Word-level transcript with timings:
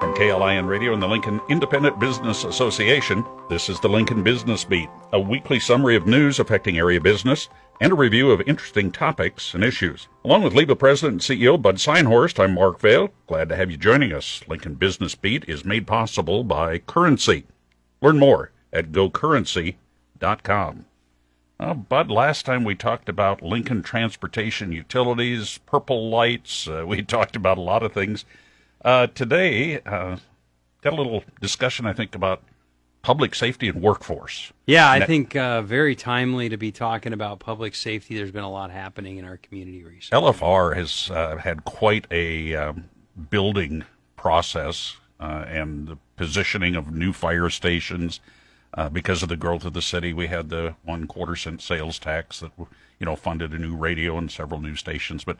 From 0.00 0.14
KLIN 0.14 0.66
Radio 0.66 0.92
and 0.92 1.00
the 1.00 1.06
Lincoln 1.06 1.40
Independent 1.48 2.00
Business 2.00 2.42
Association, 2.42 3.24
this 3.48 3.68
is 3.68 3.78
the 3.78 3.88
Lincoln 3.88 4.24
Business 4.24 4.64
Beat, 4.64 4.88
a 5.12 5.20
weekly 5.20 5.60
summary 5.60 5.94
of 5.94 6.08
news 6.08 6.40
affecting 6.40 6.78
area 6.78 7.00
business 7.00 7.48
and 7.80 7.92
a 7.92 7.94
review 7.94 8.32
of 8.32 8.40
interesting 8.40 8.90
topics 8.90 9.54
and 9.54 9.62
issues. 9.62 10.08
Along 10.24 10.42
with 10.42 10.52
LIBA 10.52 10.80
President 10.80 11.30
and 11.30 11.40
CEO 11.40 11.62
Bud 11.62 11.76
Synhorst, 11.76 12.42
I'm 12.42 12.54
Mark 12.54 12.80
Vale. 12.80 13.10
Glad 13.28 13.48
to 13.50 13.56
have 13.56 13.70
you 13.70 13.76
joining 13.76 14.12
us. 14.12 14.42
Lincoln 14.48 14.74
Business 14.74 15.14
Beat 15.14 15.44
is 15.48 15.64
made 15.64 15.86
possible 15.86 16.42
by 16.42 16.78
Currency. 16.78 17.44
Learn 18.00 18.18
more 18.18 18.50
at 18.72 18.90
gocurrency.com. 18.90 20.86
Uh, 21.62 21.74
Bud, 21.74 22.10
last 22.10 22.44
time 22.44 22.64
we 22.64 22.74
talked 22.74 23.08
about 23.08 23.40
Lincoln 23.40 23.84
Transportation 23.84 24.72
Utilities, 24.72 25.58
purple 25.58 26.10
lights. 26.10 26.66
Uh, 26.66 26.84
we 26.84 27.02
talked 27.02 27.36
about 27.36 27.56
a 27.56 27.60
lot 27.60 27.84
of 27.84 27.92
things. 27.92 28.24
Uh, 28.84 29.06
today, 29.06 29.80
uh, 29.82 30.16
got 30.80 30.92
a 30.92 30.96
little 30.96 31.22
discussion, 31.40 31.86
I 31.86 31.92
think, 31.92 32.16
about 32.16 32.42
public 33.02 33.36
safety 33.36 33.68
and 33.68 33.80
workforce. 33.80 34.52
Yeah, 34.66 34.90
I 34.90 35.06
think 35.06 35.36
uh, 35.36 35.62
very 35.62 35.94
timely 35.94 36.48
to 36.48 36.56
be 36.56 36.72
talking 36.72 37.12
about 37.12 37.38
public 37.38 37.76
safety. 37.76 38.16
There's 38.16 38.32
been 38.32 38.42
a 38.42 38.50
lot 38.50 38.72
happening 38.72 39.18
in 39.18 39.24
our 39.24 39.36
community 39.36 39.84
recently. 39.84 40.32
LFR 40.32 40.74
has 40.74 41.12
uh, 41.12 41.36
had 41.36 41.64
quite 41.64 42.08
a 42.10 42.56
um, 42.56 42.88
building 43.30 43.84
process 44.16 44.96
uh, 45.20 45.44
and 45.46 45.86
the 45.86 45.98
positioning 46.16 46.74
of 46.74 46.92
new 46.92 47.12
fire 47.12 47.50
stations. 47.50 48.18
Uh, 48.74 48.88
because 48.88 49.22
of 49.22 49.28
the 49.28 49.36
growth 49.36 49.66
of 49.66 49.74
the 49.74 49.82
city, 49.82 50.14
we 50.14 50.28
had 50.28 50.48
the 50.48 50.74
one 50.82 51.06
quarter 51.06 51.36
cent 51.36 51.60
sales 51.60 51.98
tax 51.98 52.40
that 52.40 52.52
you 52.58 53.04
know 53.06 53.16
funded 53.16 53.52
a 53.52 53.58
new 53.58 53.76
radio 53.76 54.16
and 54.16 54.30
several 54.30 54.60
new 54.60 54.74
stations. 54.76 55.24
But 55.24 55.36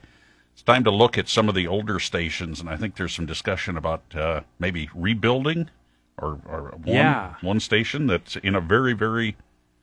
it's 0.52 0.62
time 0.62 0.84
to 0.84 0.90
look 0.90 1.16
at 1.16 1.28
some 1.28 1.48
of 1.48 1.54
the 1.54 1.66
older 1.66 1.98
stations, 1.98 2.60
and 2.60 2.68
I 2.68 2.76
think 2.76 2.96
there's 2.96 3.14
some 3.14 3.24
discussion 3.24 3.76
about 3.76 4.02
uh, 4.14 4.42
maybe 4.58 4.90
rebuilding 4.94 5.70
or, 6.18 6.40
or 6.46 6.74
one, 6.84 6.94
Yeah. 6.94 7.34
one 7.40 7.58
station 7.58 8.06
that's 8.06 8.36
in 8.36 8.54
a 8.54 8.60
very 8.60 8.92
very 8.92 9.36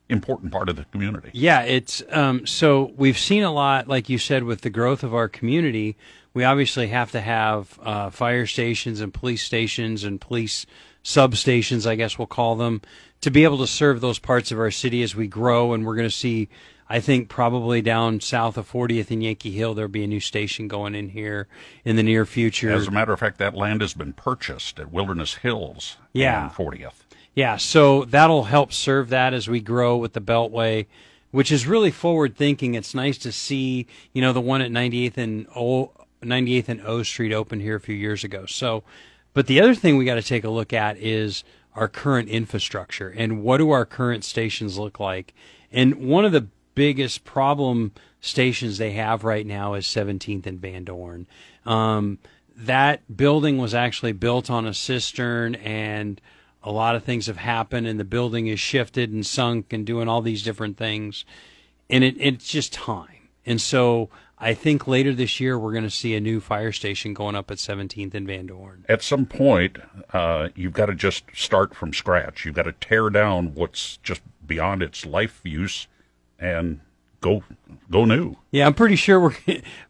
important 0.10 0.52
part 0.52 0.70
of 0.70 0.76
the 0.76 0.86
community. 0.86 1.30
Yeah, 1.34 1.62
it's 1.62 2.04
um, 2.12 2.46
so 2.46 2.94
we've 2.98 3.18
seen 3.18 3.44
a 3.44 3.52
lot, 3.52 3.88
like 3.88 4.10
you 4.10 4.18
said, 4.20 4.44
with 4.44 4.62
the 4.62 4.70
growth 4.70 5.04
of 5.04 5.14
our 5.14 5.28
community. 5.28 5.96
We 6.36 6.44
obviously 6.44 6.88
have 6.88 7.12
to 7.14 7.22
have 7.22 7.80
uh, 7.82 8.10
fire 8.12 8.46
stations 8.46 9.02
and 9.02 9.12
police 9.14 9.42
stations 9.44 10.04
and 10.04 10.22
police 10.22 10.66
substations, 11.04 11.88
I 11.88 11.96
guess 11.96 12.18
we'll 12.18 12.28
call 12.28 12.56
them, 12.56 12.82
to 13.22 13.30
be 13.32 13.44
able 13.44 13.58
to 13.60 13.68
serve 13.68 14.02
those 14.02 14.20
parts 14.20 14.52
of 14.52 14.60
our 14.60 14.72
city 14.72 15.02
as 15.04 15.16
we 15.16 15.28
grow. 15.28 15.74
And 15.74 15.86
we're 15.86 15.96
going 15.96 16.08
to 16.08 16.16
see, 16.16 16.48
I 16.88 17.00
think, 17.00 17.30
probably 17.30 17.82
down 17.82 18.22
south 18.22 18.58
of 18.58 18.72
40th 18.72 19.12
and 19.12 19.22
Yankee 19.24 19.52
Hill, 19.52 19.74
there'll 19.74 19.90
be 19.92 20.04
a 20.04 20.08
new 20.08 20.20
station 20.20 20.68
going 20.68 20.96
in 20.96 21.10
here 21.10 21.48
in 21.84 21.96
the 21.96 22.04
near 22.04 22.26
future. 22.26 22.72
As 22.72 22.88
a 22.88 22.92
matter 22.92 23.12
of 23.14 23.20
fact, 23.20 23.38
that 23.40 23.56
land 23.56 23.82
has 23.82 23.94
been 23.94 24.14
purchased 24.14 24.80
at 24.80 24.92
Wilderness 24.92 25.36
Hills 25.36 25.98
Yeah. 26.14 26.44
and 26.44 26.52
40th. 26.54 27.04
Yeah, 27.36 27.58
so 27.58 28.06
that'll 28.06 28.46
help 28.46 28.74
serve 28.74 29.10
that 29.10 29.34
as 29.34 29.48
we 29.48 29.60
grow 29.60 29.96
with 29.98 30.14
the 30.14 30.22
Beltway, 30.22 30.88
which 31.32 31.52
is 31.52 31.68
really 31.68 31.92
forward 31.92 32.36
thinking. 32.36 32.74
It's 32.74 32.96
nice 32.96 33.18
to 33.20 33.32
see, 33.32 33.86
you 34.14 34.22
know, 34.22 34.34
the 34.34 34.42
one 34.42 34.62
at 34.62 34.72
98th 34.72 35.18
and 35.18 35.46
O 35.56 35.92
98th 36.24 36.68
and 36.68 36.82
O 36.82 37.02
Street 37.04 37.32
opened 37.32 37.62
here 37.62 37.76
a 37.76 37.80
few 37.80 37.96
years 37.96 38.24
ago. 38.26 38.46
So, 38.46 38.84
but 39.34 39.48
the 39.48 39.62
other 39.62 39.76
thing 39.76 39.96
we 39.96 40.04
got 40.06 40.16
to 40.16 40.22
take 40.24 40.44
a 40.44 40.50
look 40.50 40.74
at 40.74 40.98
is 40.98 41.44
our 41.76 41.88
current 41.88 42.30
infrastructure 42.30 43.10
and 43.10 43.44
what 43.44 43.58
do 43.58 43.72
our 43.72 43.86
current 43.86 44.24
stations 44.24 44.78
look 44.78 45.00
like? 45.00 45.34
And 45.72 45.96
one 45.96 46.26
of 46.26 46.32
the 46.32 46.48
biggest 46.76 47.24
problem 47.24 47.92
stations 48.22 48.78
they 48.78 48.92
have 48.92 49.24
right 49.24 49.46
now 49.46 49.74
is 49.74 49.86
17th 49.86 50.46
and 50.46 50.60
Van 50.60 50.84
Dorn. 50.84 51.28
Um, 51.66 52.20
that 52.56 53.16
building 53.16 53.58
was 53.58 53.74
actually 53.74 54.12
built 54.12 54.50
on 54.50 54.66
a 54.66 54.74
cistern 54.74 55.56
and 55.56 56.20
a 56.62 56.72
lot 56.72 56.96
of 56.96 57.04
things 57.04 57.28
have 57.28 57.38
happened 57.38 57.88
and 57.88 58.00
the 58.00 58.06
building 58.06 58.48
is 58.48 58.60
shifted 58.60 59.12
and 59.12 59.26
sunk 59.26 59.72
and 59.72 59.86
doing 59.86 60.10
all 60.10 60.22
these 60.22 60.44
different 60.44 60.78
things 60.78 61.24
and 61.90 62.04
it, 62.04 62.16
it's 62.20 62.48
just 62.48 62.74
time 62.74 63.30
and 63.46 63.62
so 63.62 64.10
i 64.40 64.54
think 64.54 64.88
later 64.88 65.14
this 65.14 65.40
year 65.40 65.58
we're 65.60 65.72
going 65.72 65.84
to 65.84 65.90
see 65.90 66.16
a 66.16 66.20
new 66.20 66.40
fire 66.40 66.72
station 66.72 67.14
going 67.14 67.36
up 67.36 67.50
at 67.52 67.58
17th 67.58 68.14
and 68.14 68.28
van 68.28 68.46
dorn 68.48 68.86
At 68.90 69.02
some 69.04 69.26
point, 69.26 69.78
uh, 70.14 70.50
you've 70.56 70.74
got 70.74 70.88
to 70.88 70.96
just 70.96 71.24
start 71.34 71.76
from 71.76 71.94
scratch. 71.94 72.46
You've 72.46 72.56
got 72.56 72.64
to 72.64 72.74
tear 72.74 73.10
down 73.10 73.54
what's 73.54 73.98
just 73.98 74.22
beyond 74.46 74.82
its 74.82 75.06
life 75.06 75.42
use 75.44 75.88
and 76.40 76.80
go 77.22 77.44
go 77.92 78.06
new. 78.06 78.36
yeah 78.52 78.66
i'm 78.66 78.74
pretty 78.74 78.96
sure 78.96 79.20
we're 79.20 79.36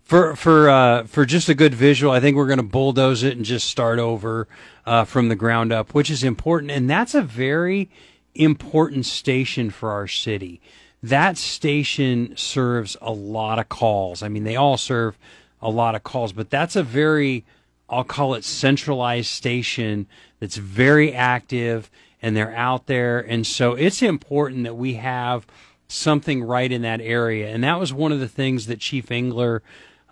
for 0.01 0.35
for 0.35 0.67
uh 0.69 1.03
for 1.03 1.25
just 1.25 1.47
a 1.47 1.53
good 1.53 1.73
visual 1.75 2.11
i 2.11 2.19
think 2.19 2.35
we're 2.35 2.47
going 2.47 2.57
to 2.57 2.63
bulldoze 2.63 3.21
it 3.23 3.37
and 3.37 3.45
just 3.45 3.69
start 3.69 3.99
over 3.99 4.47
uh 4.85 5.03
from 5.05 5.29
the 5.29 5.35
ground 5.35 5.71
up 5.71 5.93
which 5.93 6.09
is 6.09 6.23
important 6.23 6.71
and 6.71 6.89
that's 6.89 7.13
a 7.13 7.21
very 7.21 7.89
important 8.33 9.05
station 9.05 9.69
for 9.69 9.91
our 9.91 10.07
city 10.07 10.59
that 11.01 11.37
station 11.37 12.33
serves 12.35 12.97
a 13.01 13.11
lot 13.11 13.59
of 13.59 13.69
calls. 13.69 14.21
I 14.23 14.29
mean 14.29 14.43
they 14.43 14.55
all 14.55 14.77
serve 14.77 15.17
a 15.61 15.69
lot 15.69 15.95
of 15.95 16.03
calls 16.03 16.31
but 16.31 16.49
that's 16.49 16.77
a 16.77 16.83
very 16.83 17.43
i'll 17.89 18.03
call 18.03 18.33
it 18.33 18.45
centralized 18.45 19.27
station 19.27 20.07
that's 20.39 20.55
very 20.55 21.13
active 21.13 21.89
and 22.21 22.35
they're 22.35 22.55
out 22.55 22.87
there. 22.87 23.19
And 23.19 23.45
so 23.45 23.73
it's 23.73 24.01
important 24.01 24.63
that 24.63 24.75
we 24.75 24.95
have 24.95 25.47
something 25.87 26.43
right 26.43 26.71
in 26.71 26.81
that 26.83 27.01
area. 27.01 27.49
And 27.49 27.63
that 27.63 27.79
was 27.79 27.93
one 27.93 28.11
of 28.11 28.19
the 28.19 28.27
things 28.27 28.67
that 28.67 28.79
chief 28.79 29.11
engler 29.11 29.63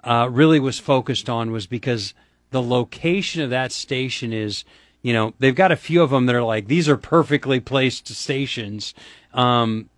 uh, 0.04 0.28
really 0.32 0.60
was 0.60 0.80
focused 0.80 1.30
on 1.30 1.52
was 1.52 1.68
because 1.68 2.14
the 2.52 2.62
location 2.62 3.42
of 3.42 3.50
that 3.50 3.72
station 3.72 4.32
is 4.32 4.64
you 5.02 5.14
know 5.14 5.34
they've 5.40 5.56
got 5.56 5.72
a 5.72 5.76
few 5.76 6.02
of 6.02 6.10
them 6.10 6.26
that 6.26 6.36
are 6.36 6.44
like 6.44 6.68
these 6.68 6.88
are 6.88 6.98
perfectly 6.98 7.60
placed 7.60 8.08
stations. 8.08 8.94
Um, 9.34 9.90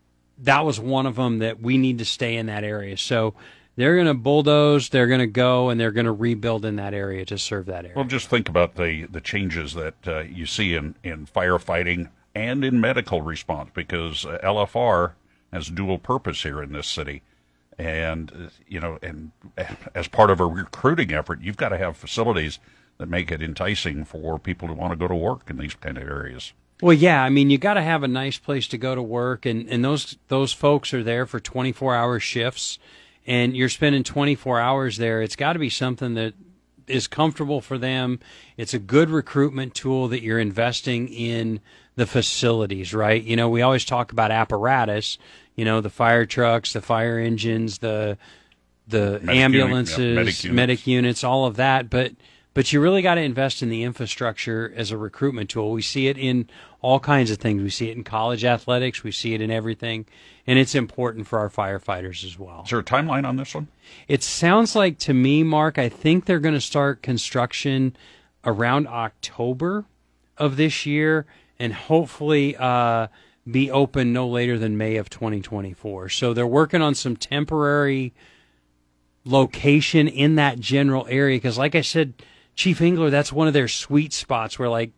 that 0.41 0.65
was 0.65 0.79
one 0.79 1.05
of 1.05 1.15
them 1.15 1.39
that 1.39 1.61
we 1.61 1.77
need 1.77 1.97
to 1.97 2.05
stay 2.05 2.35
in 2.35 2.45
that 2.47 2.63
area 2.63 2.97
so 2.97 3.33
they're 3.75 3.95
going 3.95 4.07
to 4.07 4.13
bulldoze 4.13 4.89
they're 4.89 5.07
going 5.07 5.19
to 5.19 5.27
go 5.27 5.69
and 5.69 5.79
they're 5.79 5.91
going 5.91 6.05
to 6.05 6.11
rebuild 6.11 6.65
in 6.65 6.75
that 6.75 6.93
area 6.93 7.25
to 7.25 7.37
serve 7.37 7.65
that 7.65 7.85
area 7.85 7.95
Well, 7.95 8.05
just 8.05 8.29
think 8.29 8.49
about 8.49 8.75
the 8.75 9.05
the 9.05 9.21
changes 9.21 9.73
that 9.73 9.95
uh, 10.07 10.19
you 10.19 10.45
see 10.45 10.75
in 10.75 10.95
in 11.03 11.25
firefighting 11.27 12.09
and 12.35 12.63
in 12.63 12.79
medical 12.79 13.21
response 13.21 13.69
because 13.73 14.25
uh, 14.25 14.37
LFR 14.43 15.13
has 15.51 15.67
dual 15.67 15.97
purpose 15.97 16.43
here 16.43 16.61
in 16.61 16.71
this 16.71 16.87
city. 16.87 17.21
And 17.77 18.31
uh, 18.31 18.49
you 18.67 18.79
know, 18.79 18.99
and 19.01 19.31
as 19.95 20.07
part 20.07 20.29
of 20.29 20.39
a 20.39 20.45
recruiting 20.45 21.13
effort, 21.13 21.41
you've 21.41 21.57
got 21.57 21.69
to 21.69 21.77
have 21.77 21.97
facilities 21.97 22.59
that 22.97 23.07
make 23.07 23.31
it 23.31 23.41
enticing 23.41 24.03
for 24.03 24.37
people 24.37 24.67
to 24.67 24.73
want 24.73 24.91
to 24.91 24.97
go 24.97 25.07
to 25.07 25.15
work 25.15 25.49
in 25.49 25.57
these 25.57 25.75
kind 25.75 25.97
of 25.97 26.03
areas. 26.03 26.53
Well, 26.81 26.93
yeah, 26.93 27.21
I 27.23 27.29
mean, 27.29 27.49
you 27.49 27.57
got 27.57 27.73
to 27.73 27.81
have 27.81 28.03
a 28.03 28.07
nice 28.07 28.37
place 28.37 28.67
to 28.69 28.77
go 28.77 28.95
to 28.95 29.01
work, 29.01 29.45
and, 29.45 29.67
and 29.69 29.83
those 29.83 30.17
those 30.29 30.53
folks 30.53 30.93
are 30.93 31.03
there 31.03 31.25
for 31.25 31.39
24 31.39 31.93
hour 31.93 32.19
shifts, 32.19 32.79
and 33.27 33.55
you're 33.55 33.69
spending 33.69 34.03
24 34.03 34.59
hours 34.59 34.97
there. 34.97 35.21
It's 35.21 35.35
got 35.35 35.53
to 35.53 35.59
be 35.59 35.69
something 35.69 36.13
that 36.13 36.33
is 36.87 37.07
comfortable 37.07 37.61
for 37.61 37.77
them. 37.77 38.19
It's 38.57 38.73
a 38.73 38.79
good 38.79 39.09
recruitment 39.09 39.75
tool 39.75 40.07
that 40.07 40.21
you're 40.21 40.39
investing 40.39 41.09
in 41.09 41.59
the 41.95 42.07
facilities, 42.07 42.93
right? 42.93 43.21
You 43.21 43.35
know, 43.35 43.49
we 43.49 43.61
always 43.61 43.83
talk 43.83 44.11
about 44.11 44.31
apparatus, 44.31 45.17
you 45.55 45.65
know, 45.65 45.81
the 45.81 45.89
fire 45.89 46.25
trucks, 46.25 46.73
the 46.73 46.81
fire 46.81 47.19
engines, 47.19 47.79
the 47.79 48.17
the 48.87 49.19
Medic 49.21 49.21
unit, 49.21 49.35
yeah, 49.35 49.43
ambulances, 49.43 50.15
medic 50.15 50.43
units. 50.43 50.45
medic 50.45 50.87
units, 50.87 51.23
all 51.23 51.45
of 51.45 51.57
that, 51.57 51.89
but 51.89 52.13
but 52.59 52.73
you 52.73 52.81
really 52.81 53.01
got 53.01 53.15
to 53.15 53.21
invest 53.21 53.63
in 53.63 53.69
the 53.69 53.83
infrastructure 53.83 54.73
as 54.75 54.91
a 54.91 54.97
recruitment 54.97 55.49
tool. 55.49 55.71
We 55.71 55.81
see 55.81 56.07
it 56.07 56.17
in 56.17 56.49
all 56.81 56.99
kinds 56.99 57.31
of 57.31 57.37
things. 57.37 57.63
We 57.63 57.69
see 57.69 57.89
it 57.89 57.95
in 57.95 58.03
college 58.03 58.43
athletics. 58.43 59.01
We 59.01 59.13
see 59.13 59.33
it 59.33 59.39
in 59.39 59.49
everything, 59.49 60.05
and 60.45 60.59
it's 60.59 60.75
important 60.75 61.25
for 61.25 61.39
our 61.39 61.49
firefighters 61.49 62.25
as 62.25 62.37
well. 62.37 62.63
Is 62.65 62.71
there 62.71 62.79
a 62.79 62.83
timeline 62.83 63.25
on 63.25 63.37
this 63.37 63.55
one? 63.55 63.69
It 64.09 64.23
sounds 64.23 64.75
like 64.75 64.97
to 64.97 65.13
me, 65.13 65.41
Mark, 65.41 65.77
I 65.77 65.87
think 65.87 66.25
they're 66.25 66.41
going 66.41 66.53
to 66.53 66.59
start 66.59 67.01
construction 67.01 67.95
around 68.43 68.89
October 68.89 69.85
of 70.37 70.57
this 70.57 70.85
year 70.85 71.25
and 71.59 71.73
hopefully 71.73 72.57
uh, 72.57 73.07
be 73.49 73.71
open 73.71 74.11
no 74.11 74.27
later 74.27 74.57
than 74.57 74.77
May 74.77 74.97
of 74.97 75.09
2024. 75.09 76.09
So 76.09 76.33
they're 76.33 76.45
working 76.45 76.81
on 76.81 76.93
some 76.93 77.15
temporary 77.15 78.13
location 79.23 80.09
in 80.09 80.35
that 80.35 80.59
general 80.59 81.07
area 81.09 81.37
because, 81.37 81.57
like 81.57 81.73
I 81.73 81.79
said, 81.79 82.15
Chief 82.59 82.81
Engler, 82.81 83.09
that's 83.09 83.31
one 83.31 83.47
of 83.47 83.53
their 83.53 83.69
sweet 83.69 84.11
spots 84.11 84.59
where, 84.59 84.67
like, 84.67 84.91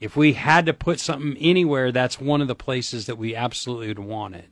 if 0.00 0.16
we 0.16 0.32
had 0.32 0.66
to 0.66 0.74
put 0.74 0.98
something 0.98 1.36
anywhere, 1.36 1.92
that's 1.92 2.20
one 2.20 2.40
of 2.40 2.48
the 2.48 2.56
places 2.56 3.06
that 3.06 3.16
we 3.16 3.36
absolutely 3.36 3.86
would 3.86 4.00
want 4.00 4.34
it. 4.34 4.46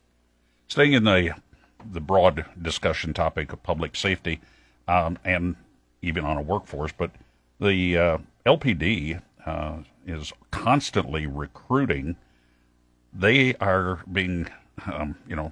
Staying 0.68 0.92
in 0.92 1.02
the 1.02 1.34
the 1.92 2.00
broad 2.00 2.44
discussion 2.62 3.12
topic 3.12 3.52
of 3.52 3.64
public 3.64 3.96
safety, 3.96 4.40
um, 4.86 5.18
and 5.24 5.56
even 6.02 6.24
on 6.24 6.36
a 6.36 6.40
workforce, 6.40 6.92
but 6.96 7.10
the 7.58 7.98
uh, 7.98 8.18
LPD 8.46 9.20
uh, 9.44 9.78
is 10.06 10.32
constantly 10.52 11.26
recruiting. 11.26 12.14
They 13.12 13.56
are 13.56 14.04
being, 14.10 14.46
um, 14.86 15.16
you 15.26 15.34
know, 15.34 15.50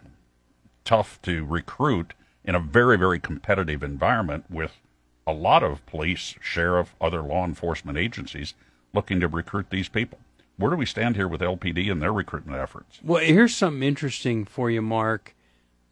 tough 0.84 1.20
to 1.22 1.44
recruit 1.44 2.14
in 2.44 2.54
a 2.54 2.60
very 2.60 2.96
very 2.96 3.18
competitive 3.18 3.82
environment 3.82 4.44
with 4.48 4.80
a 5.26 5.32
lot 5.32 5.62
of 5.62 5.84
police, 5.86 6.34
sheriff, 6.40 6.94
other 7.00 7.22
law 7.22 7.44
enforcement 7.44 7.98
agencies 7.98 8.54
looking 8.92 9.20
to 9.20 9.28
recruit 9.28 9.70
these 9.70 9.88
people. 9.88 10.18
Where 10.56 10.70
do 10.70 10.76
we 10.76 10.86
stand 10.86 11.16
here 11.16 11.26
with 11.26 11.40
LPD 11.40 11.90
and 11.90 12.00
their 12.00 12.12
recruitment 12.12 12.58
efforts? 12.58 13.00
Well, 13.02 13.22
here's 13.22 13.54
something 13.54 13.82
interesting 13.82 14.44
for 14.44 14.70
you, 14.70 14.82
Mark. 14.82 15.34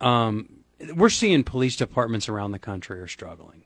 Um, 0.00 0.64
we're 0.94 1.10
seeing 1.10 1.42
police 1.44 1.76
departments 1.76 2.28
around 2.28 2.52
the 2.52 2.58
country 2.58 3.00
are 3.00 3.08
struggling 3.08 3.64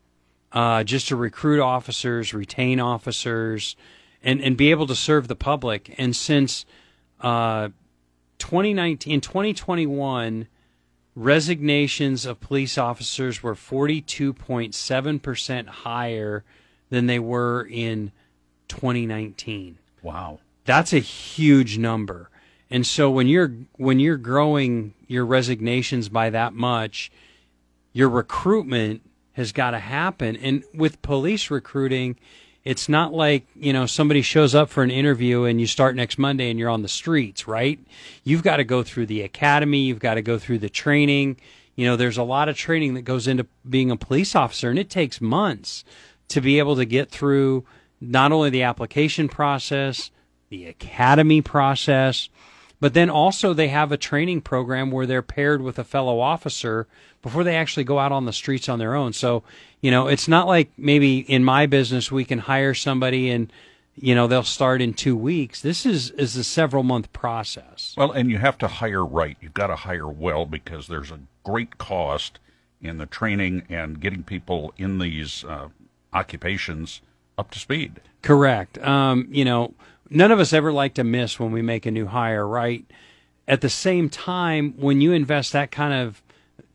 uh, 0.52 0.84
just 0.84 1.08
to 1.08 1.16
recruit 1.16 1.60
officers, 1.60 2.32
retain 2.32 2.80
officers, 2.80 3.76
and, 4.22 4.40
and 4.40 4.56
be 4.56 4.70
able 4.70 4.86
to 4.86 4.94
serve 4.94 5.28
the 5.28 5.36
public. 5.36 5.94
And 5.98 6.16
since 6.16 6.64
uh, 7.20 7.68
2019, 8.38 9.12
in 9.12 9.20
2021, 9.20 10.48
resignations 11.16 12.26
of 12.26 12.40
police 12.40 12.78
officers 12.78 13.42
were 13.42 13.54
42.7% 13.54 15.66
higher 15.66 16.44
than 16.90 17.06
they 17.06 17.18
were 17.18 17.66
in 17.68 18.12
2019. 18.68 19.78
Wow. 20.02 20.38
That's 20.66 20.92
a 20.92 20.98
huge 20.98 21.78
number. 21.78 22.28
And 22.70 22.86
so 22.86 23.10
when 23.10 23.28
you're 23.28 23.52
when 23.76 24.00
you're 24.00 24.16
growing 24.16 24.94
your 25.06 25.24
resignations 25.24 26.08
by 26.08 26.30
that 26.30 26.52
much, 26.52 27.12
your 27.92 28.08
recruitment 28.08 29.02
has 29.32 29.52
got 29.52 29.70
to 29.70 29.78
happen. 29.78 30.36
And 30.36 30.64
with 30.74 31.00
police 31.02 31.50
recruiting, 31.50 32.16
it's 32.66 32.88
not 32.88 33.14
like, 33.14 33.46
you 33.54 33.72
know, 33.72 33.86
somebody 33.86 34.22
shows 34.22 34.52
up 34.52 34.68
for 34.68 34.82
an 34.82 34.90
interview 34.90 35.44
and 35.44 35.60
you 35.60 35.68
start 35.68 35.94
next 35.94 36.18
Monday 36.18 36.50
and 36.50 36.58
you're 36.58 36.68
on 36.68 36.82
the 36.82 36.88
streets, 36.88 37.46
right? 37.46 37.78
You've 38.24 38.42
got 38.42 38.56
to 38.56 38.64
go 38.64 38.82
through 38.82 39.06
the 39.06 39.22
academy, 39.22 39.78
you've 39.82 40.00
got 40.00 40.14
to 40.14 40.22
go 40.22 40.36
through 40.36 40.58
the 40.58 40.68
training. 40.68 41.36
You 41.76 41.86
know, 41.86 41.94
there's 41.94 42.18
a 42.18 42.24
lot 42.24 42.48
of 42.48 42.56
training 42.56 42.94
that 42.94 43.02
goes 43.02 43.28
into 43.28 43.46
being 43.70 43.92
a 43.92 43.96
police 43.96 44.34
officer 44.34 44.68
and 44.68 44.80
it 44.80 44.90
takes 44.90 45.20
months 45.20 45.84
to 46.26 46.40
be 46.40 46.58
able 46.58 46.74
to 46.74 46.84
get 46.84 47.08
through 47.08 47.64
not 48.00 48.32
only 48.32 48.50
the 48.50 48.64
application 48.64 49.28
process, 49.28 50.10
the 50.48 50.66
academy 50.66 51.42
process, 51.42 52.28
but 52.80 52.94
then 52.94 53.08
also 53.08 53.52
they 53.52 53.68
have 53.68 53.92
a 53.92 53.96
training 53.96 54.42
program 54.42 54.90
where 54.90 55.06
they're 55.06 55.22
paired 55.22 55.62
with 55.62 55.78
a 55.78 55.84
fellow 55.84 56.20
officer 56.20 56.86
before 57.22 57.44
they 57.44 57.56
actually 57.56 57.84
go 57.84 57.98
out 57.98 58.12
on 58.12 58.26
the 58.26 58.32
streets 58.32 58.68
on 58.68 58.78
their 58.78 58.94
own. 58.94 59.12
So, 59.12 59.42
you 59.80 59.90
know, 59.90 60.08
it's 60.08 60.28
not 60.28 60.46
like 60.46 60.70
maybe 60.76 61.18
in 61.18 61.44
my 61.44 61.66
business 61.66 62.12
we 62.12 62.24
can 62.24 62.40
hire 62.40 62.74
somebody 62.74 63.30
and 63.30 63.52
you 63.98 64.14
know 64.14 64.26
they'll 64.26 64.42
start 64.42 64.82
in 64.82 64.92
2 64.92 65.16
weeks. 65.16 65.62
This 65.62 65.86
is 65.86 66.10
is 66.10 66.36
a 66.36 66.44
several 66.44 66.82
month 66.82 67.12
process. 67.12 67.94
Well, 67.96 68.12
and 68.12 68.30
you 68.30 68.38
have 68.38 68.58
to 68.58 68.68
hire 68.68 69.04
right. 69.04 69.38
You've 69.40 69.54
got 69.54 69.68
to 69.68 69.76
hire 69.76 70.08
well 70.08 70.44
because 70.44 70.86
there's 70.86 71.10
a 71.10 71.20
great 71.44 71.78
cost 71.78 72.38
in 72.82 72.98
the 72.98 73.06
training 73.06 73.62
and 73.70 74.00
getting 74.00 74.22
people 74.22 74.74
in 74.76 74.98
these 74.98 75.44
uh, 75.44 75.68
occupations 76.12 77.00
up 77.38 77.50
to 77.52 77.58
speed. 77.58 78.00
Correct. 78.22 78.78
Um, 78.78 79.28
you 79.30 79.44
know, 79.44 79.74
none 80.10 80.30
of 80.30 80.40
us 80.40 80.52
ever 80.52 80.72
like 80.72 80.94
to 80.94 81.04
miss 81.04 81.38
when 81.38 81.52
we 81.52 81.62
make 81.62 81.86
a 81.86 81.90
new 81.90 82.06
hire, 82.06 82.46
right? 82.46 82.84
At 83.48 83.60
the 83.60 83.70
same 83.70 84.08
time, 84.08 84.74
when 84.76 85.00
you 85.00 85.12
invest 85.12 85.52
that 85.52 85.70
kind 85.70 85.94
of 85.94 86.22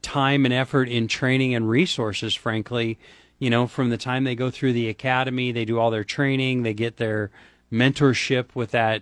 time 0.02 0.46
and 0.46 0.54
effort 0.54 0.90
in 0.90 1.08
training 1.08 1.54
and 1.54 1.70
resources, 1.70 2.34
frankly, 2.34 2.98
you 3.40 3.50
know, 3.50 3.68
from 3.68 3.90
the 3.90 3.98
time 3.98 4.24
they 4.24 4.36
go 4.36 4.50
through 4.50 4.74
the 4.74 4.90
academy, 4.90 5.52
they 5.52 5.66
do 5.66 5.80
all 5.80 5.92
their 5.92 6.04
training, 6.04 6.64
they 6.64 6.74
get 6.74 6.98
their 6.98 7.32
mentorship 7.72 8.54
with 8.54 8.72
that 8.72 9.02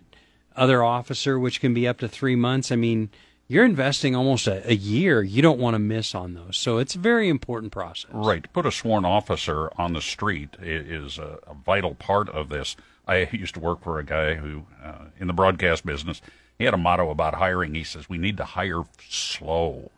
other 0.55 0.83
officer, 0.83 1.39
which 1.39 1.61
can 1.61 1.73
be 1.73 1.87
up 1.87 1.99
to 1.99 2.07
three 2.07 2.35
months. 2.35 2.71
I 2.71 2.75
mean, 2.75 3.09
you're 3.47 3.65
investing 3.65 4.15
almost 4.15 4.47
a, 4.47 4.69
a, 4.69 4.75
year. 4.75 5.23
You 5.23 5.41
don't 5.41 5.59
want 5.59 5.73
to 5.73 5.79
miss 5.79 6.13
on 6.13 6.35
those. 6.35 6.55
So 6.57 6.77
it's 6.77 6.95
a 6.95 6.99
very 6.99 7.29
important 7.29 7.71
process. 7.71 8.11
Right. 8.13 8.51
Put 8.53 8.65
a 8.65 8.71
sworn 8.71 9.05
officer 9.05 9.71
on 9.77 9.93
the 9.93 10.01
street 10.01 10.55
is 10.61 11.17
a, 11.17 11.39
a 11.47 11.55
vital 11.55 11.95
part 11.95 12.29
of 12.29 12.49
this. 12.49 12.75
I 13.09 13.29
used 13.31 13.55
to 13.55 13.59
work 13.59 13.81
for 13.83 13.99
a 13.99 14.03
guy 14.03 14.35
who, 14.35 14.65
uh, 14.83 15.05
in 15.19 15.27
the 15.27 15.33
broadcast 15.33 15.85
business, 15.85 16.21
he 16.57 16.65
had 16.65 16.73
a 16.73 16.77
motto 16.77 17.09
about 17.09 17.35
hiring. 17.35 17.73
He 17.73 17.83
says, 17.83 18.09
We 18.09 18.17
need 18.17 18.37
to 18.37 18.45
hire 18.45 18.83
slow 19.07 19.91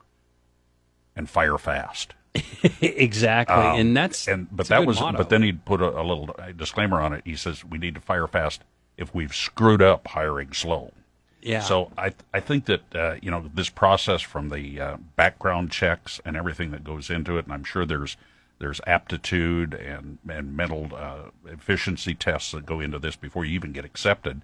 and 1.15 1.29
fire 1.29 1.57
fast. 1.57 2.13
exactly. 2.81 3.55
Um, 3.55 3.79
and 3.79 3.97
that's, 3.97 4.27
and, 4.27 4.47
but 4.49 4.67
that's 4.67 4.69
that 4.69 4.85
was, 4.85 4.99
motto. 4.99 5.17
but 5.17 5.29
then 5.29 5.43
he'd 5.43 5.65
put 5.65 5.81
a, 5.81 5.89
a 5.89 6.03
little 6.03 6.33
disclaimer 6.55 7.01
on 7.01 7.13
it. 7.13 7.23
He 7.25 7.35
says, 7.35 7.65
We 7.65 7.77
need 7.77 7.95
to 7.95 8.01
fire 8.01 8.27
fast 8.27 8.61
if 8.97 9.13
we've 9.13 9.35
screwed 9.35 9.81
up 9.81 10.07
hiring 10.07 10.53
slow. 10.53 10.93
Yeah. 11.41 11.61
So 11.61 11.91
I 11.97 12.13
I 12.33 12.39
think 12.39 12.65
that 12.65 12.95
uh, 12.95 13.15
you 13.21 13.31
know 13.31 13.49
this 13.53 13.69
process 13.69 14.21
from 14.21 14.49
the 14.49 14.79
uh, 14.79 14.97
background 15.15 15.71
checks 15.71 16.21
and 16.23 16.37
everything 16.37 16.71
that 16.71 16.83
goes 16.83 17.09
into 17.09 17.37
it, 17.37 17.45
and 17.45 17.53
I'm 17.53 17.63
sure 17.63 17.85
there's 17.85 18.15
there's 18.61 18.79
aptitude 18.87 19.73
and 19.73 20.19
and 20.29 20.55
mental 20.55 20.91
uh, 20.95 21.31
efficiency 21.45 22.13
tests 22.13 22.51
that 22.51 22.65
go 22.65 22.79
into 22.79 22.99
this 22.99 23.15
before 23.15 23.43
you 23.43 23.53
even 23.55 23.73
get 23.73 23.83
accepted. 23.83 24.41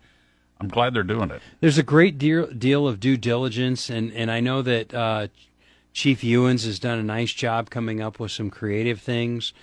I'm 0.60 0.68
glad 0.68 0.96
they're 0.96 1.04
doing 1.04 1.30
it. 1.30 1.42
There's 1.62 1.78
a 1.78 1.84
great 1.84 2.18
deal 2.18 2.48
deal 2.48 2.88
of 2.88 3.00
due 3.00 3.16
diligence, 3.16 3.90
and 3.90 4.12
and 4.12 4.30
I 4.30 4.40
know 4.42 4.62
that 4.64 4.94
uh, 4.94 5.28
Chief 5.94 6.24
Ewins 6.24 6.66
has 6.66 6.80
done 6.80 7.00
a 7.00 7.04
nice 7.04 7.32
job 7.32 7.70
coming 7.70 8.02
up 8.02 8.20
with 8.20 8.32
some 8.32 8.50
creative 8.50 9.00
things. 9.00 9.54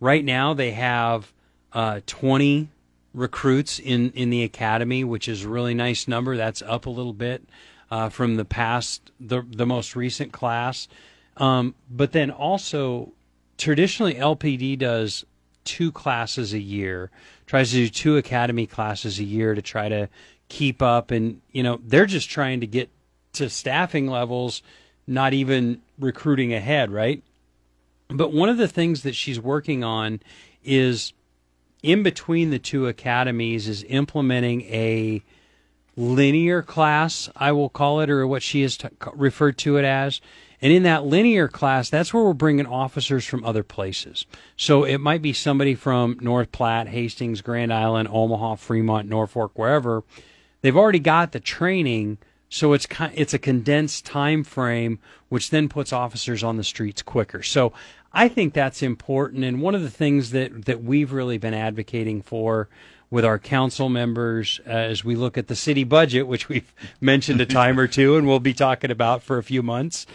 Right 0.00 0.24
now, 0.24 0.54
they 0.54 0.72
have 0.72 1.32
uh, 1.72 2.00
20 2.06 2.68
recruits 3.12 3.78
in, 3.78 4.10
in 4.10 4.30
the 4.30 4.42
academy, 4.42 5.04
which 5.04 5.28
is 5.28 5.44
a 5.44 5.48
really 5.48 5.72
nice 5.72 6.08
number. 6.08 6.36
That's 6.36 6.62
up 6.62 6.86
a 6.86 6.90
little 6.90 7.12
bit 7.12 7.44
uh, 7.90 8.08
from 8.08 8.34
the 8.34 8.44
past, 8.44 9.12
the, 9.20 9.42
the 9.48 9.66
most 9.66 9.94
recent 9.94 10.32
class. 10.32 10.88
Um, 11.36 11.76
but 11.88 12.12
then 12.12 12.30
also, 12.30 13.12
traditionally, 13.58 14.14
LPD 14.14 14.78
does 14.78 15.24
two 15.64 15.90
classes 15.92 16.52
a 16.52 16.58
year, 16.58 17.10
tries 17.46 17.70
to 17.70 17.76
do 17.76 17.88
two 17.88 18.16
academy 18.16 18.66
classes 18.66 19.18
a 19.18 19.24
year 19.24 19.54
to 19.54 19.62
try 19.62 19.88
to 19.88 20.08
keep 20.48 20.82
up. 20.82 21.10
And, 21.10 21.40
you 21.52 21.62
know, 21.62 21.80
they're 21.82 22.06
just 22.06 22.30
trying 22.30 22.60
to 22.60 22.66
get 22.66 22.90
to 23.34 23.48
staffing 23.48 24.06
levels, 24.06 24.62
not 25.06 25.32
even 25.32 25.82
recruiting 25.98 26.52
ahead, 26.52 26.90
right? 26.90 27.22
But 28.08 28.32
one 28.32 28.48
of 28.48 28.58
the 28.58 28.68
things 28.68 29.02
that 29.02 29.14
she's 29.14 29.40
working 29.40 29.82
on 29.82 30.20
is 30.62 31.12
in 31.82 32.02
between 32.02 32.50
the 32.50 32.58
two 32.58 32.86
academies 32.86 33.68
is 33.68 33.84
implementing 33.88 34.62
a 34.62 35.22
linear 35.96 36.62
class, 36.62 37.28
I 37.36 37.52
will 37.52 37.68
call 37.68 38.00
it, 38.00 38.10
or 38.10 38.26
what 38.26 38.42
she 38.42 38.62
has 38.62 38.76
t- 38.76 38.88
referred 39.12 39.58
to 39.58 39.76
it 39.76 39.84
as. 39.84 40.20
And 40.64 40.72
in 40.72 40.84
that 40.84 41.04
linear 41.04 41.46
class, 41.46 41.90
that's 41.90 42.14
where 42.14 42.24
we're 42.24 42.32
bringing 42.32 42.64
officers 42.64 43.26
from 43.26 43.44
other 43.44 43.62
places. 43.62 44.24
So 44.56 44.84
it 44.84 44.96
might 44.96 45.20
be 45.20 45.34
somebody 45.34 45.74
from 45.74 46.16
North 46.22 46.52
Platte, 46.52 46.88
Hastings, 46.88 47.42
Grand 47.42 47.70
Island, 47.70 48.08
Omaha, 48.10 48.54
Fremont, 48.54 49.06
Norfolk, 49.06 49.58
wherever. 49.58 50.04
They've 50.62 50.74
already 50.74 51.00
got 51.00 51.32
the 51.32 51.38
training, 51.38 52.16
so 52.48 52.72
it's 52.72 52.86
it's 53.12 53.34
a 53.34 53.38
condensed 53.38 54.06
time 54.06 54.42
frame, 54.42 55.00
which 55.28 55.50
then 55.50 55.68
puts 55.68 55.92
officers 55.92 56.42
on 56.42 56.56
the 56.56 56.64
streets 56.64 57.02
quicker. 57.02 57.42
So 57.42 57.74
I 58.14 58.28
think 58.28 58.54
that's 58.54 58.82
important. 58.82 59.44
And 59.44 59.60
one 59.60 59.74
of 59.74 59.82
the 59.82 59.90
things 59.90 60.30
that, 60.30 60.64
that 60.64 60.82
we've 60.82 61.12
really 61.12 61.36
been 61.36 61.52
advocating 61.52 62.22
for 62.22 62.70
with 63.10 63.26
our 63.26 63.38
council 63.38 63.90
members 63.90 64.60
uh, 64.66 64.70
as 64.70 65.04
we 65.04 65.14
look 65.14 65.36
at 65.36 65.48
the 65.48 65.56
city 65.56 65.84
budget, 65.84 66.26
which 66.26 66.48
we've 66.48 66.72
mentioned 67.02 67.42
a 67.42 67.46
time 67.46 67.78
or 67.78 67.86
two 67.86 68.16
and 68.16 68.26
we'll 68.26 68.40
be 68.40 68.54
talking 68.54 68.90
about 68.90 69.22
for 69.22 69.36
a 69.36 69.42
few 69.42 69.62
months, 69.62 70.06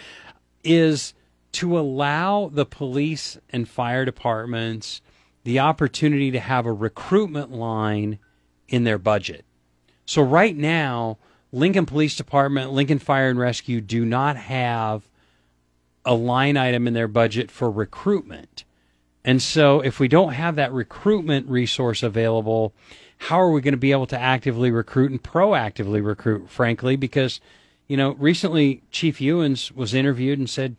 is 0.69 1.15
to 1.51 1.79
allow 1.79 2.47
the 2.53 2.65
police 2.65 3.39
and 3.49 3.67
fire 3.67 4.05
departments 4.05 5.01
the 5.43 5.59
opportunity 5.59 6.29
to 6.29 6.39
have 6.39 6.67
a 6.67 6.71
recruitment 6.71 7.51
line 7.51 8.19
in 8.67 8.83
their 8.83 8.99
budget. 8.99 9.45
So 10.05 10.21
right 10.21 10.55
now, 10.55 11.17
Lincoln 11.51 11.87
Police 11.87 12.15
Department, 12.15 12.71
Lincoln 12.71 12.99
Fire 12.99 13.29
and 13.29 13.39
Rescue 13.39 13.81
do 13.81 14.05
not 14.05 14.37
have 14.37 15.09
a 16.05 16.13
line 16.13 16.55
item 16.55 16.87
in 16.87 16.93
their 16.93 17.07
budget 17.07 17.49
for 17.49 17.71
recruitment. 17.71 18.63
And 19.25 19.41
so, 19.41 19.81
if 19.81 19.99
we 19.99 20.07
don't 20.07 20.33
have 20.33 20.55
that 20.55 20.71
recruitment 20.71 21.49
resource 21.49 22.03
available, 22.03 22.73
how 23.17 23.41
are 23.41 23.51
we 23.51 23.61
going 23.61 23.73
to 23.73 23.77
be 23.77 23.91
able 23.91 24.07
to 24.07 24.19
actively 24.19 24.71
recruit 24.71 25.11
and 25.11 25.21
proactively 25.21 26.03
recruit, 26.03 26.49
frankly? 26.49 26.95
Because, 26.95 27.41
you 27.89 27.97
know, 27.97 28.11
recently 28.13 28.83
Chief 28.91 29.19
Ewins 29.19 29.71
was 29.73 29.93
interviewed 29.93 30.39
and 30.39 30.49
said 30.49 30.77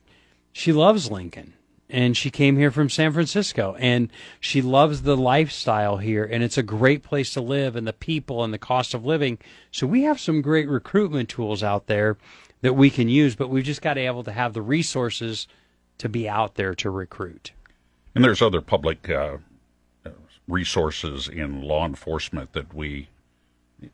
she 0.53 0.73
loves 0.73 1.11
Lincoln 1.11 1.53
and 1.91 2.17
she 2.17 2.31
came 2.31 2.57
here 2.57 2.71
from 2.71 2.89
San 2.89 3.13
Francisco 3.13 3.77
and 3.81 4.11
she 4.39 4.63
loves 4.63 5.03
the 5.03 5.17
lifestyle 5.17 5.97
here 5.97 6.25
and 6.25 6.45
it's 6.45 6.57
a 6.57 6.63
great 6.63 7.03
place 7.03 7.35
to 7.35 7.41
live 7.41 7.75
and 7.75 7.87
the 7.87 7.93
people 7.93 8.45
and 8.45 8.55
the 8.55 8.59
cost 8.59 8.95
of 8.95 9.05
living. 9.05 9.39
So 9.73 9.89
we 9.89 10.05
have 10.05 10.21
some 10.21 10.41
great 10.41 10.69
recruitment 10.69 11.29
tools 11.29 11.65
out 11.65 11.89
there 11.89 12.17
that 12.63 12.75
we 12.75 12.91
can 12.91 13.09
use, 13.09 13.35
but 13.35 13.51
we've 13.51 13.65
just 13.65 13.83
got 13.83 13.95
to 13.95 14.01
be 14.01 14.07
able 14.07 14.25
to 14.25 14.33
have 14.33 14.53
the 14.53 14.63
resources 14.63 15.49
to 15.99 16.09
be 16.09 16.29
out 16.29 16.55
there 16.55 16.75
to 16.77 16.91
recruit. 16.91 17.51
And 18.15 18.23
there's 18.23 18.41
other 18.41 18.61
public 18.61 19.11
uh, 19.11 19.39
resources 20.47 21.27
in 21.27 21.63
law 21.63 21.85
enforcement 21.85 22.53
that 22.53 22.73
we 22.73 23.09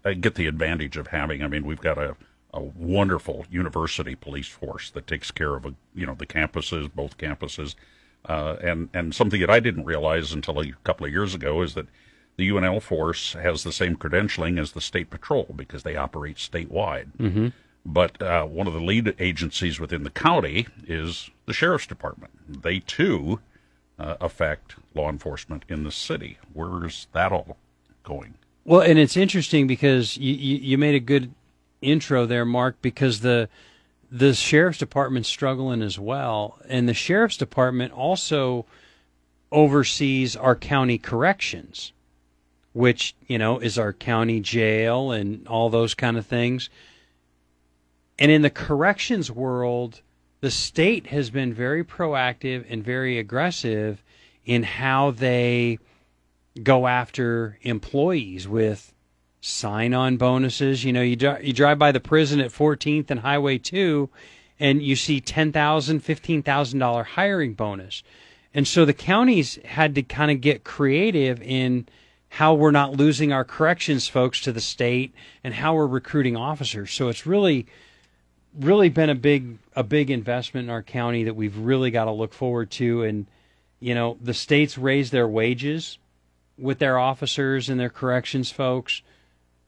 uh, 0.05 0.13
get 0.13 0.35
the 0.35 0.47
advantage 0.47 0.99
of 0.99 1.09
having. 1.09 1.43
I 1.43 1.49
mean, 1.49 1.65
we've 1.65 1.81
got 1.81 1.97
a, 1.97 2.17
a 2.57 2.61
wonderful 2.61 3.45
university 3.51 4.15
police 4.15 4.49
force 4.49 4.91
that 4.91 5.07
takes 5.07 5.31
care 5.31 5.55
of, 5.55 5.67
a, 5.67 5.75
you 5.95 6.07
know, 6.07 6.15
the 6.15 6.27
campuses, 6.27 6.91
both 6.93 7.19
campuses. 7.19 7.75
Uh, 8.25 8.57
and 8.63 8.89
and 8.93 9.15
something 9.15 9.41
that 9.41 9.51
I 9.51 9.61
didn't 9.61 9.85
realize 9.85 10.33
until 10.33 10.61
a 10.61 10.73
couple 10.83 11.07
of 11.07 11.13
years 11.13 11.35
ago 11.35 11.63
is 11.63 11.75
that 11.75 11.87
the 12.37 12.49
UNL 12.49 12.83
force 12.83 13.35
has 13.35 13.63
the 13.63 13.73
same 13.73 13.97
credentialing 13.97 14.59
as 14.59 14.73
the 14.73 14.81
state 14.81 15.11
patrol 15.11 15.55
because 15.55 15.85
they 15.85 15.97
operate 15.97 16.37
statewide. 16.37 17.17
Mm-hmm. 17.19 17.49
But 17.85 18.21
uh, 18.21 18.45
one 18.47 18.67
of 18.67 18.73
the 18.73 18.81
lead 18.81 19.15
agencies 19.21 19.79
within 19.79 20.03
the 20.03 20.11
county 20.11 20.67
is 20.89 21.31
the 21.45 21.53
sheriff's 21.53 21.87
department. 21.87 22.33
They 22.63 22.81
too 22.81 23.41
uh, 23.99 24.17
affect 24.21 24.75
law 24.95 25.09
enforcement 25.09 25.65
in 25.69 25.85
the 25.85 25.93
city. 25.93 26.39
Where's 26.53 27.07
that 27.13 27.31
all 27.33 27.57
going? 28.03 28.35
Well, 28.65 28.81
and 28.81 28.99
it's 28.99 29.17
interesting 29.17 29.69
because 29.69 30.17
you, 30.17 30.35
you, 30.35 30.57
you 30.57 30.79
made 30.79 30.97
a 30.97 31.01
good 31.01 31.33
intro 31.81 32.27
there, 32.27 32.45
Mark, 32.45 32.77
because 32.83 33.21
the 33.21 33.49
the 34.11 34.35
sheriff's 34.35 34.79
department's 34.79 35.29
struggling 35.29 35.83
as 35.83 35.99
well, 35.99 36.59
and 36.69 36.89
the 36.89 36.95
sheriff's 36.95 37.37
department 37.37 37.93
also 37.93 38.65
oversees 39.51 40.37
our 40.37 40.55
county 40.55 40.99
corrections, 40.99 41.93
which 42.73 43.15
you 43.27 43.39
know 43.39 43.59
is 43.59 43.79
our 43.79 43.93
county 43.93 44.41
jail 44.41 45.11
and 45.11 45.47
all 45.49 45.71
those 45.71 45.95
kind 45.95 46.17
of 46.17 46.27
things. 46.27 46.71
And 48.19 48.31
in 48.31 48.43
the 48.43 48.51
corrections 48.51 49.31
world, 49.31 50.01
the 50.41 50.51
state 50.51 51.09
has 51.09 51.31
been 51.31 51.53
very 51.53 51.85
proactive 51.85 52.65
and 52.69 52.83
very 52.83 53.19
aggressive 53.19 54.03
in 54.45 54.63
how 54.63 55.11
they 55.11 55.79
go 56.63 56.87
after 56.87 57.59
employees 57.63 58.49
with 58.49 58.93
sign-on 59.47 60.17
bonuses. 60.17 60.85
You 60.85 60.93
know, 60.93 61.03
you 61.03 61.17
you 61.41 61.53
drive 61.53 61.79
by 61.79 61.93
the 61.93 62.01
prison 62.01 62.41
at 62.41 62.51
14th 62.51 63.11
and 63.11 63.21
Highway 63.21 63.59
2 63.59 64.11
and 64.59 64.83
you 64.83 64.97
see 64.97 65.21
$10,000, 65.21 65.53
$15,000 65.53 67.05
hiring 67.05 67.53
bonus. 67.53 68.03
And 68.55 68.67
so 68.67 68.85
the 68.85 68.95
counties 68.95 69.59
had 69.65 69.95
to 69.97 70.03
kind 70.03 70.31
of 70.31 70.41
get 70.41 70.65
creative 70.65 71.43
in 71.43 71.87
how 72.29 72.55
we're 72.55 72.71
not 72.71 72.97
losing 72.97 73.33
our 73.33 73.45
corrections 73.45 74.09
folks 74.09 74.41
to 74.43 74.53
the 74.53 74.61
state 74.61 75.15
and 75.45 75.55
how 75.55 75.75
we're 75.75 75.87
recruiting 75.87 76.37
officers. 76.37 76.91
So 76.91 77.09
it's 77.09 77.27
really 77.27 77.67
really 78.59 78.89
been 78.89 79.11
a 79.11 79.15
big 79.15 79.59
a 79.75 79.83
big 79.83 80.11
investment 80.11 80.65
in 80.65 80.71
our 80.71 80.83
county 80.83 81.25
that 81.25 81.37
we've 81.37 81.59
really 81.59 81.91
got 81.91 82.07
to 82.07 82.11
look 82.11 82.33
forward 82.33 82.71
to 82.71 83.03
and 83.03 83.27
you 83.81 83.95
know 83.95 84.17
the 84.23 84.33
states 84.33 84.79
raise 84.79 85.11
their 85.11 85.29
wages 85.29 85.99
with 86.57 86.79
their 86.79 86.99
officers 86.99 87.69
and 87.69 87.79
their 87.79 87.91
corrections 87.91 88.51
folks 88.51 89.03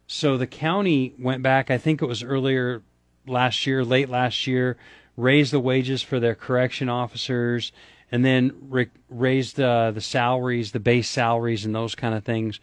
so 0.09 0.37
the 0.37 0.47
county 0.47 1.15
went 1.19 1.43
back 1.43 1.71
i 1.71 1.79
think 1.79 2.03
it 2.03 2.07
was 2.07 2.25
earlier 2.25 2.83
last 3.29 3.65
year 3.65 3.85
late 3.85 4.09
last 4.09 4.49
year 4.49 4.77
raised 5.17 5.53
the 5.53 5.61
wages 5.61 6.03
for 6.03 6.19
their 6.19 6.35
correction 6.35 6.89
officers 6.89 7.71
and 8.11 8.25
then 8.25 8.53
re- 8.69 8.91
raised 9.09 9.61
uh, 9.61 9.93
the 9.93 10.01
salaries 10.01 10.73
the 10.73 10.81
base 10.81 11.09
salaries 11.09 11.65
and 11.65 11.75
those 11.75 11.95
kind 11.95 12.15
of 12.15 12.25
things 12.25 12.59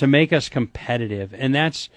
to 0.00 0.06
make 0.06 0.32
us 0.32 0.48
competitive. 0.48 1.34
And 1.34 1.54
that's 1.54 1.90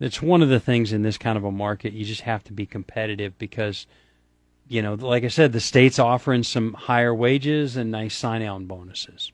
it's 0.00 0.22
one 0.22 0.40
of 0.40 0.48
the 0.48 0.60
things 0.60 0.94
in 0.94 1.02
this 1.02 1.18
kind 1.18 1.36
of 1.36 1.44
a 1.44 1.50
market. 1.52 1.92
You 1.92 2.06
just 2.06 2.22
have 2.22 2.42
to 2.44 2.54
be 2.54 2.64
competitive 2.64 3.36
because 3.36 3.86
you 4.66 4.80
know 4.80 4.94
like 4.94 5.24
i 5.24 5.28
said 5.28 5.52
the 5.52 5.60
state's 5.60 5.98
offering 5.98 6.42
some 6.42 6.72
higher 6.72 7.14
wages 7.14 7.76
and 7.76 7.90
nice 7.90 8.16
sign 8.16 8.42
on 8.42 8.64
bonuses. 8.64 9.30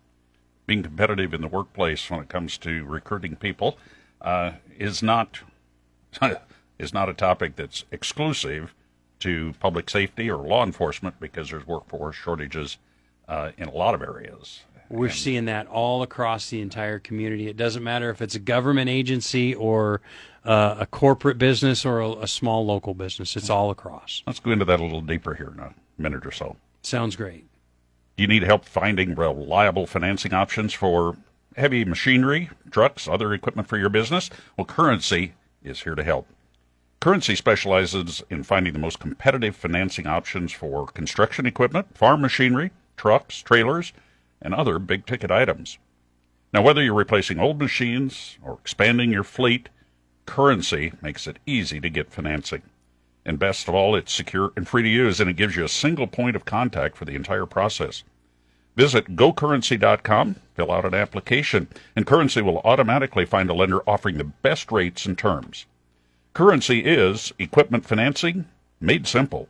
Being 0.66 0.83
competitive 0.83 1.33
in 1.35 1.40
the 1.40 1.47
workplace 1.47 2.11
when 2.11 2.18
it 2.18 2.28
comes 2.28 2.59
to 2.59 2.85
recruiting 2.85 3.37
people 3.37 3.78
uh, 4.20 4.52
is 4.78 5.02
not 5.02 5.40
is 6.78 6.92
not 6.92 7.08
a 7.08 7.14
topic 7.14 7.56
that's 7.56 7.85
exclusive 7.90 8.75
to 9.18 9.54
public 9.61 9.88
safety 9.88 10.30
or 10.30 10.37
law 10.37 10.64
enforcement 10.64 11.18
because 11.20 11.50
there's 11.50 11.66
workforce 11.66 12.16
shortages 12.16 12.78
uh, 13.28 13.50
in 13.56 13.68
a 13.68 13.73
lot 13.73 13.94
of 13.94 14.02
areas 14.02 14.61
we're 14.88 15.11
seeing 15.11 15.46
that 15.46 15.66
all 15.66 16.02
across 16.02 16.50
the 16.50 16.61
entire 16.61 16.99
community. 16.99 17.49
It 17.49 17.56
doesn't 17.56 17.82
matter 17.82 18.11
if 18.11 18.23
it's 18.23 18.35
a 18.35 18.38
government 18.38 18.88
agency 18.88 19.54
or 19.54 20.00
uh, 20.44 20.76
a 20.80 20.87
corporate 20.87 21.38
business 21.38 21.85
or 21.85 22.00
a, 22.00 22.11
a, 22.12 22.28
small 22.28 22.64
local 22.64 22.94
business. 22.94 23.37
It's 23.37 23.50
all 23.50 23.70
across. 23.70 24.23
Let's 24.26 24.38
go 24.38 24.52
into 24.52 24.64
that 24.64 24.78
a 24.78 24.82
little 24.82 25.00
deeper 25.00 25.35
here 25.35 25.52
in 25.52 25.61
a 25.61 25.75
minute 25.99 26.25
or 26.25 26.30
so. 26.30 26.56
Sounds 26.82 27.16
great. 27.16 27.46
Do 28.16 28.23
you 28.23 28.28
need 28.28 28.44
help 28.44 28.64
finding 28.64 29.14
reliable 29.14 29.87
financing 29.87 30.32
options 30.32 30.73
for 30.73 31.16
heavy 31.56 31.84
machinery, 31.84 32.50
trucks, 32.70 33.08
other 33.08 33.32
equipment 33.32 33.68
for 33.68 33.78
your 33.78 33.88
business? 33.88 34.30
Well, 34.56 34.64
Currency 34.64 35.34
is 35.62 35.82
here 35.82 35.94
to 35.94 36.04
help. 36.04 36.26
Currency 37.00 37.36
specializes 37.36 38.22
in 38.30 38.42
finding 38.42 38.72
the 38.72 38.78
most 38.78 38.98
competitive 38.98 39.54
financing 39.54 40.06
options 40.06 40.52
for 40.52 40.86
construction 40.86 41.46
equipment, 41.46 41.96
farm 41.96 42.20
machinery, 42.20 42.72
trucks, 42.96 43.42
trailers, 43.42 43.92
and 44.40 44.54
other 44.54 44.78
big 44.78 45.06
ticket 45.06 45.30
items. 45.30 45.78
Now, 46.52 46.62
whether 46.62 46.82
you're 46.82 46.94
replacing 46.94 47.38
old 47.38 47.58
machines 47.58 48.38
or 48.42 48.58
expanding 48.60 49.12
your 49.12 49.25
fleet, 49.25 49.68
currency 50.25 50.92
makes 51.02 51.26
it 51.26 51.38
easy 51.46 51.80
to 51.80 51.90
get 51.90 52.10
financing. 52.10 52.62
And 53.25 53.38
best 53.38 53.68
of 53.68 53.75
all, 53.75 53.96
it's 53.96 54.12
secure 54.12 54.52
and 54.56 54.66
free 54.66 54.82
to 54.82 54.88
use, 54.88 55.20
and 55.20 55.28
it 55.28 55.36
gives 55.36 55.56
you 55.56 55.64
a 55.64 55.68
single 55.68 56.06
point 56.06 56.36
of 56.36 56.44
contact 56.44 56.96
for 56.96 57.04
the 57.04 57.14
entire 57.14 57.46
process. 57.46 58.04
Visit 58.76 59.16
gocurrency.com, 59.16 60.37
fill 60.54 60.71
out 60.71 60.85
an 60.85 60.95
application, 60.95 61.68
and 61.97 62.06
Currency 62.06 62.42
will 62.42 62.59
automatically 62.59 63.25
find 63.25 63.49
a 63.49 63.54
lender 63.54 63.80
offering 63.88 64.18
the 64.18 64.25
best 64.25 64.71
rates 64.71 65.06
and 65.06 65.16
terms. 65.16 65.64
Currency 66.35 66.80
is 66.80 67.33
equipment 67.38 67.87
financing 67.87 68.45
made 68.80 69.06
simple. 69.06 69.49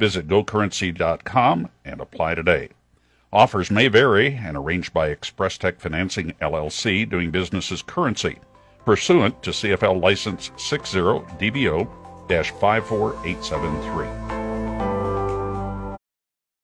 Visit 0.00 0.26
gocurrency.com 0.26 1.68
and 1.84 2.00
apply 2.00 2.34
today. 2.34 2.70
Offers 3.32 3.70
may 3.70 3.86
vary 3.86 4.34
and 4.34 4.56
arranged 4.56 4.92
by 4.92 5.08
Express 5.08 5.56
Tech 5.56 5.78
Financing 5.78 6.32
LLC, 6.40 7.08
doing 7.08 7.30
business 7.30 7.70
as 7.70 7.82
currency, 7.82 8.40
pursuant 8.84 9.40
to 9.44 9.50
CFL 9.50 10.02
license 10.02 10.50
60 10.56 10.98
DBO 10.98 11.88
54873. 12.26 14.39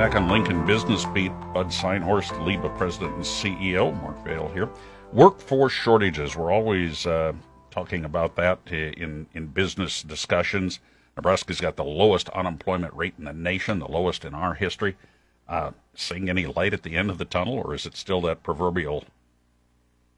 Back 0.00 0.16
on 0.16 0.30
Lincoln 0.30 0.64
Business 0.64 1.04
Beat, 1.04 1.30
Bud 1.52 1.66
Synhorst, 1.66 2.30
LIBA 2.42 2.74
President 2.78 3.16
and 3.16 3.22
CEO, 3.22 3.92
Mark 4.00 4.24
Vale 4.24 4.48
here. 4.48 4.70
Workforce 5.12 5.74
shortages. 5.74 6.34
We're 6.34 6.50
always 6.50 7.06
uh, 7.06 7.34
talking 7.70 8.06
about 8.06 8.34
that 8.36 8.60
in, 8.66 9.26
in 9.34 9.48
business 9.48 10.02
discussions. 10.02 10.80
Nebraska's 11.18 11.60
got 11.60 11.76
the 11.76 11.84
lowest 11.84 12.30
unemployment 12.30 12.94
rate 12.94 13.12
in 13.18 13.24
the 13.24 13.34
nation, 13.34 13.78
the 13.78 13.88
lowest 13.88 14.24
in 14.24 14.32
our 14.32 14.54
history. 14.54 14.96
Uh, 15.46 15.72
seeing 15.94 16.30
any 16.30 16.46
light 16.46 16.72
at 16.72 16.82
the 16.82 16.96
end 16.96 17.10
of 17.10 17.18
the 17.18 17.26
tunnel, 17.26 17.58
or 17.58 17.74
is 17.74 17.84
it 17.84 17.94
still 17.94 18.22
that 18.22 18.42
proverbial 18.42 19.04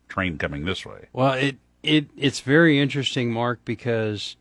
train 0.09 0.39
coming 0.39 0.65
this 0.65 0.87
way? 0.87 1.09
Well, 1.13 1.33
it 1.33 1.57
it 1.83 2.07
it's 2.17 2.39
very 2.39 2.79
interesting, 2.79 3.33
Mark, 3.33 3.59
because 3.65 4.37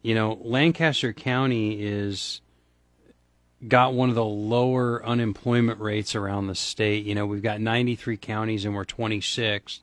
you 0.00 0.14
know 0.14 0.38
Lancaster 0.40 1.12
County 1.12 1.82
is 1.82 2.40
got 3.66 3.94
one 3.94 4.08
of 4.08 4.14
the 4.14 4.24
lower 4.24 5.04
unemployment 5.04 5.80
rates 5.80 6.14
around 6.14 6.46
the 6.46 6.54
state. 6.54 7.04
You 7.04 7.14
know, 7.14 7.26
we've 7.26 7.42
got 7.42 7.60
93 7.60 8.16
counties 8.16 8.64
and 8.64 8.74
we're 8.74 8.84
26 8.84 9.80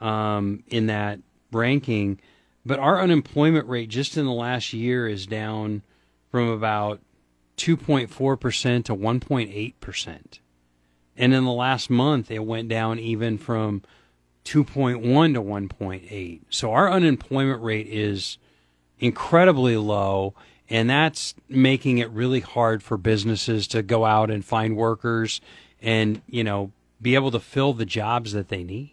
um, 0.00 0.62
in 0.68 0.86
that 0.86 1.18
ranking, 1.50 2.20
but 2.64 2.78
our 2.78 3.00
unemployment 3.00 3.68
rate 3.68 3.88
just 3.88 4.16
in 4.16 4.24
the 4.24 4.32
last 4.32 4.72
year 4.72 5.08
is 5.08 5.26
down 5.26 5.82
from 6.30 6.48
about 6.48 7.00
2.4% 7.56 8.84
to 8.84 8.94
1.8%. 8.94 10.38
And 11.16 11.34
in 11.34 11.44
the 11.44 11.52
last 11.52 11.90
month, 11.90 12.30
it 12.30 12.44
went 12.44 12.68
down 12.68 13.00
even 13.00 13.38
from 13.38 13.82
2.1 14.44 15.34
to 15.34 15.42
1.8. 15.42 16.40
So 16.48 16.72
our 16.72 16.90
unemployment 16.90 17.62
rate 17.62 17.88
is 17.88 18.38
incredibly 19.00 19.76
low, 19.76 20.34
and 20.70 20.88
that's 20.88 21.34
making 21.48 21.98
it 21.98 22.10
really 22.10 22.40
hard 22.40 22.82
for 22.82 22.96
businesses 22.96 23.66
to 23.68 23.82
go 23.82 24.04
out 24.04 24.30
and 24.30 24.44
find 24.44 24.76
workers 24.76 25.40
and, 25.80 26.20
you 26.28 26.44
know, 26.44 26.72
be 27.00 27.14
able 27.14 27.30
to 27.30 27.40
fill 27.40 27.72
the 27.72 27.86
jobs 27.86 28.32
that 28.32 28.48
they 28.48 28.62
need. 28.62 28.92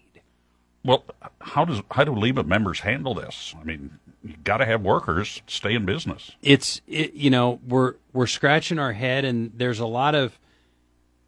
Well, 0.84 1.04
how 1.42 1.66
does 1.66 1.82
how 1.90 2.04
do 2.04 2.12
LIBA 2.12 2.46
members 2.46 2.82
handle 2.82 3.16
this? 3.16 3.56
I 3.60 3.64
mean, 3.64 3.98
you 4.24 4.36
got 4.44 4.58
to 4.58 4.66
have 4.66 4.82
workers 4.82 5.42
stay 5.48 5.74
in 5.74 5.86
business. 5.86 6.32
It's 6.44 6.82
it, 6.88 7.14
you 7.14 7.32
know 7.32 7.60
we're 7.68 7.96
we're 8.14 8.28
scratching 8.28 8.78
our 8.78 8.94
head, 8.94 9.26
and 9.26 9.52
there's 9.56 9.80
a 9.80 9.88
lot 9.88 10.14
of 10.14 10.38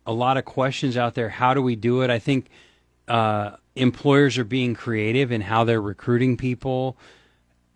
a 0.06 0.14
lot 0.14 0.38
of 0.38 0.46
questions 0.46 0.96
out 0.96 1.16
there. 1.16 1.30
How 1.30 1.56
do 1.56 1.62
we 1.62 1.76
do 1.76 2.02
it? 2.02 2.12
I 2.12 2.20
think 2.20 2.50
uh, 3.08 3.56
employers 3.76 4.38
are 4.38 4.44
being 4.44 4.76
creative 4.76 5.32
in 5.32 5.42
how 5.42 5.64
they're 5.64 5.82
recruiting 5.82 6.38
people, 6.38 6.96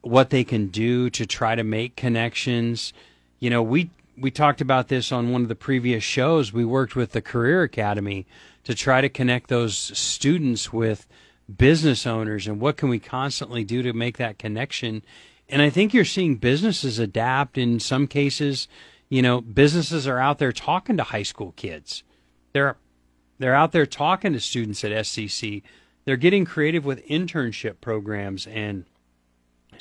what 0.02 0.30
they 0.30 0.44
can 0.44 0.68
do 0.68 1.10
to 1.12 1.26
try 1.26 1.56
to 1.56 1.64
make 1.64 1.96
connections. 1.96 2.94
You 3.40 3.50
know, 3.50 3.62
we 3.62 3.90
we 4.18 4.32
talked 4.32 4.62
about 4.62 4.88
this 4.88 5.12
on 5.12 5.32
one 5.32 5.42
of 5.42 5.48
the 5.48 5.56
previous 5.56 6.04
shows. 6.04 6.54
We 6.54 6.66
worked 6.66 6.96
with 6.96 7.12
the 7.12 7.22
Career 7.22 7.64
Academy 7.64 8.28
to 8.64 8.76
try 8.76 9.02
to 9.02 9.10
connect 9.10 9.50
those 9.50 9.76
students 9.76 10.72
with 10.72 11.08
business 11.58 12.06
owners 12.06 12.48
and 12.48 12.60
what 12.60 12.78
can 12.78 12.90
we 12.90 13.00
constantly 13.00 13.64
do 13.64 13.82
to 13.82 13.94
make 13.94 14.18
that 14.18 14.38
connection. 14.38 15.04
And 15.50 15.62
I 15.62 15.70
think 15.70 15.94
you're 15.94 16.06
seeing 16.06 16.36
businesses 16.36 17.00
adapt 17.00 17.58
in 17.58 17.80
some 17.80 18.08
cases. 18.08 18.68
You 19.10 19.22
know, 19.22 19.42
businesses 19.42 20.08
are 20.08 20.20
out 20.20 20.38
there 20.40 20.52
talking 20.52 20.98
to 20.98 21.04
high 21.04 21.24
school 21.24 21.54
kids. 21.56 22.04
They're 22.54 22.78
they're 23.40 23.56
out 23.56 23.72
there 23.72 23.88
talking 23.88 24.34
to 24.34 24.40
students 24.40 24.84
at 24.84 24.92
SCC. 24.92 25.64
They're 26.06 26.16
getting 26.16 26.46
creative 26.46 26.86
with 26.86 27.06
internship 27.08 27.82
programs 27.82 28.46
and 28.46 28.86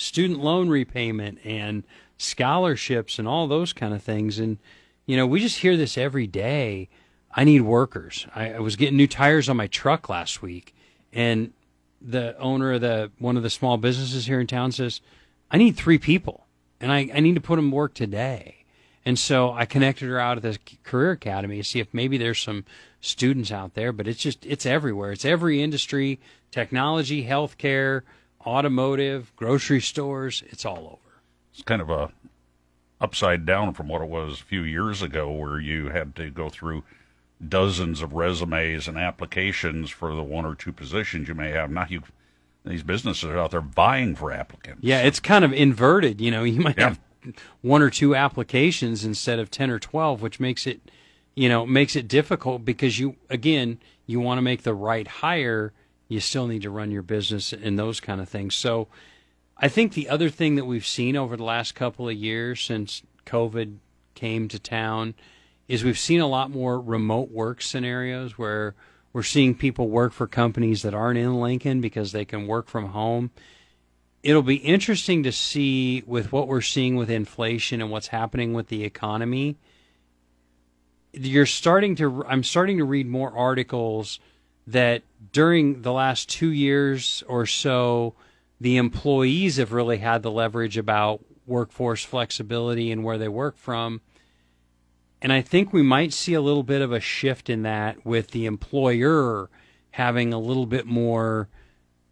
student 0.01 0.41
loan 0.41 0.71
repayment 0.71 1.39
and 1.45 1.85
scholarships 2.17 3.19
and 3.19 3.29
all 3.29 3.47
those 3.47 3.73
kind 3.75 3.93
of 3.93 4.03
things. 4.03 4.39
And 4.39 4.59
you 5.05 5.17
know, 5.17 5.27
we 5.27 5.41
just 5.41 5.59
hear 5.59 5.77
this 5.77 5.99
every 5.99 6.27
day. 6.27 6.89
I 7.33 7.45
need 7.45 7.61
workers. 7.61 8.27
I, 8.35 8.55
I 8.55 8.59
was 8.61 8.77
getting 8.77 8.97
new 8.97 9.07
tires 9.07 9.49
on 9.49 9.57
my 9.57 9.67
truck 9.67 10.09
last 10.09 10.43
week, 10.43 10.75
and 11.13 11.53
the 12.01 12.37
owner 12.39 12.73
of 12.73 12.81
the 12.81 13.11
one 13.19 13.37
of 13.37 13.43
the 13.43 13.51
small 13.51 13.77
businesses 13.77 14.27
here 14.27 14.41
in 14.41 14.47
town 14.47 14.73
says, 14.73 15.01
"I 15.51 15.59
need 15.59 15.77
three 15.77 15.99
people, 15.99 16.47
and 16.81 16.91
I, 16.91 17.11
I 17.15 17.21
need 17.21 17.35
to 17.35 17.41
put 17.41 17.57
them 17.57 17.71
to 17.71 17.77
work 17.77 17.95
today." 17.95 18.65
And 19.05 19.19
so 19.19 19.53
I 19.53 19.65
connected 19.65 20.09
her 20.09 20.19
out 20.19 20.39
at 20.39 20.43
the 20.43 20.59
career 20.83 21.13
academy 21.13 21.57
to 21.57 21.65
see 21.65 21.81
if 21.81 21.93
maybe 21.93 22.19
there's 22.19 22.41
some 22.41 22.65
students 23.01 23.51
out 23.53 23.75
there. 23.75 23.93
But 23.93 24.09
it's 24.09 24.21
just 24.21 24.45
it's 24.47 24.67
everywhere. 24.67 25.13
It's 25.13 25.25
every 25.25 25.63
industry: 25.63 26.19
technology, 26.51 27.27
healthcare, 27.27 28.03
automotive, 28.47 29.35
grocery 29.37 29.81
stores. 29.81 30.43
It's 30.49 30.65
all 30.65 30.79
over. 31.01 31.21
It's 31.53 31.63
kind 31.63 31.83
of 31.83 31.91
a 31.91 32.11
upside 33.01 33.47
down 33.47 33.73
from 33.75 33.89
what 33.89 34.03
it 34.03 34.09
was 34.09 34.41
a 34.41 34.45
few 34.45 34.63
years 34.63 35.03
ago, 35.03 35.31
where 35.31 35.59
you 35.59 35.89
had 35.89 36.15
to 36.17 36.31
go 36.31 36.49
through 36.49 36.85
dozens 37.47 38.03
of 38.03 38.13
resumes 38.13 38.87
and 38.87 38.99
applications 38.99 39.89
for 39.91 40.15
the 40.15 40.23
one 40.23 40.45
or 40.45 40.55
two 40.55 40.73
positions 40.73 41.27
you 41.29 41.35
may 41.35 41.51
have. 41.51 41.71
Now 41.71 41.87
you 41.89 42.03
these 42.65 42.83
businesses 42.83 43.25
are 43.25 43.39
out 43.39 43.53
there 43.53 43.63
vying 43.63 44.15
for 44.15 44.31
applicants. 44.31 44.81
Yeah, 44.83 45.01
it's 45.01 45.19
kind 45.21 45.45
of 45.47 45.53
inverted. 45.55 46.21
You 46.21 46.31
know, 46.31 46.45
you 46.45 46.61
might 46.61 46.77
Yeah. 46.77 46.89
have 46.91 47.01
one 47.63 47.81
or 47.83 47.89
two 47.91 48.15
applications 48.15 49.05
instead 49.05 49.39
of 49.39 49.51
10 49.51 49.71
or 49.71 49.79
12, 49.79 50.21
which 50.23 50.39
makes 50.41 50.67
it, 50.67 50.91
you 51.35 51.49
know, 51.49 51.65
makes 51.67 51.97
it 51.97 52.07
difficult 52.09 52.65
because 52.65 52.99
you, 52.99 53.17
again, 53.31 53.79
you 54.07 54.21
want 54.21 54.37
to 54.39 54.43
make 54.43 54.63
the 54.63 54.75
right 54.75 55.07
hire. 55.07 55.73
You 56.11 56.19
still 56.19 56.49
need 56.49 56.63
to 56.63 56.71
run 56.71 56.91
your 56.91 57.03
business 57.03 57.53
and 57.53 57.79
those 57.79 58.01
kind 58.01 58.21
of 58.21 58.29
things. 58.29 58.57
So 58.57 58.89
I 59.57 59.69
think 59.69 59.93
the 59.95 60.09
other 60.09 60.29
thing 60.29 60.57
that 60.57 60.65
we've 60.65 60.87
seen 60.87 61.17
over 61.17 61.37
the 61.37 61.45
last 61.45 61.77
couple 61.77 62.09
of 62.09 62.17
years 62.17 62.61
since 62.61 63.03
COVID 63.27 63.77
came 64.17 64.49
to 64.49 64.59
town 64.59 65.15
is 65.69 65.85
we've 65.85 65.97
seen 65.97 66.21
a 66.21 66.27
lot 66.27 66.51
more 66.51 66.81
remote 66.81 67.31
work 67.31 67.63
scenarios 67.63 68.37
where 68.37 68.75
we're 69.13 69.23
seeing 69.23 69.55
people 69.55 69.89
work 69.89 70.13
for 70.13 70.27
companies 70.27 70.83
that 70.83 70.95
aren't 70.95 71.19
in 71.19 71.41
Lincoln 71.41 71.81
because 71.81 72.11
they 72.11 72.25
can 72.25 72.49
work 72.49 72.67
from 72.67 72.87
home. 72.87 73.31
It'll 74.25 74.43
be 74.43 74.57
interesting 74.57 75.23
to 75.23 75.31
see 75.31 76.03
with 76.09 76.33
what 76.33 76.49
we're 76.49 76.61
seeing 76.61 76.97
with 76.97 77.09
inflation 77.09 77.81
and 77.81 77.89
what's 77.89 78.09
happening 78.09 78.53
with 78.53 78.67
the 78.67 78.83
economy. 78.83 79.59
You're 81.13 81.47
starting 81.47 81.95
to 81.97 82.25
I'm 82.27 82.43
starting 82.43 82.79
to 82.79 82.85
read 82.85 83.07
more 83.07 83.33
articles 83.33 84.19
that 84.73 85.03
during 85.33 85.83
the 85.83 85.93
last 85.93 86.29
2 86.29 86.51
years 86.51 87.23
or 87.29 87.47
so 87.47 88.15
the 88.61 88.77
employees 88.77 89.57
have 89.57 89.73
really 89.73 89.99
had 89.99 90.23
the 90.23 90.31
leverage 90.31 90.77
about 90.77 91.25
workforce 91.47 92.05
flexibility 92.05 92.91
and 92.91 93.05
where 93.05 93.19
they 93.19 93.29
work 93.29 93.57
from 93.57 94.01
and 95.23 95.33
I 95.33 95.43
think 95.43 95.73
we 95.73 95.83
might 95.83 96.13
see 96.13 96.35
a 96.35 96.41
little 96.41 96.63
bit 96.63 96.81
of 96.81 96.93
a 96.93 97.01
shift 97.01 97.51
in 97.51 97.63
that 97.63 98.05
with 98.05 98.31
the 98.31 98.47
employer 98.47 99.51
having 99.93 100.33
a 100.33 100.39
little 100.39 100.67
bit 100.67 100.87
more 100.87 101.49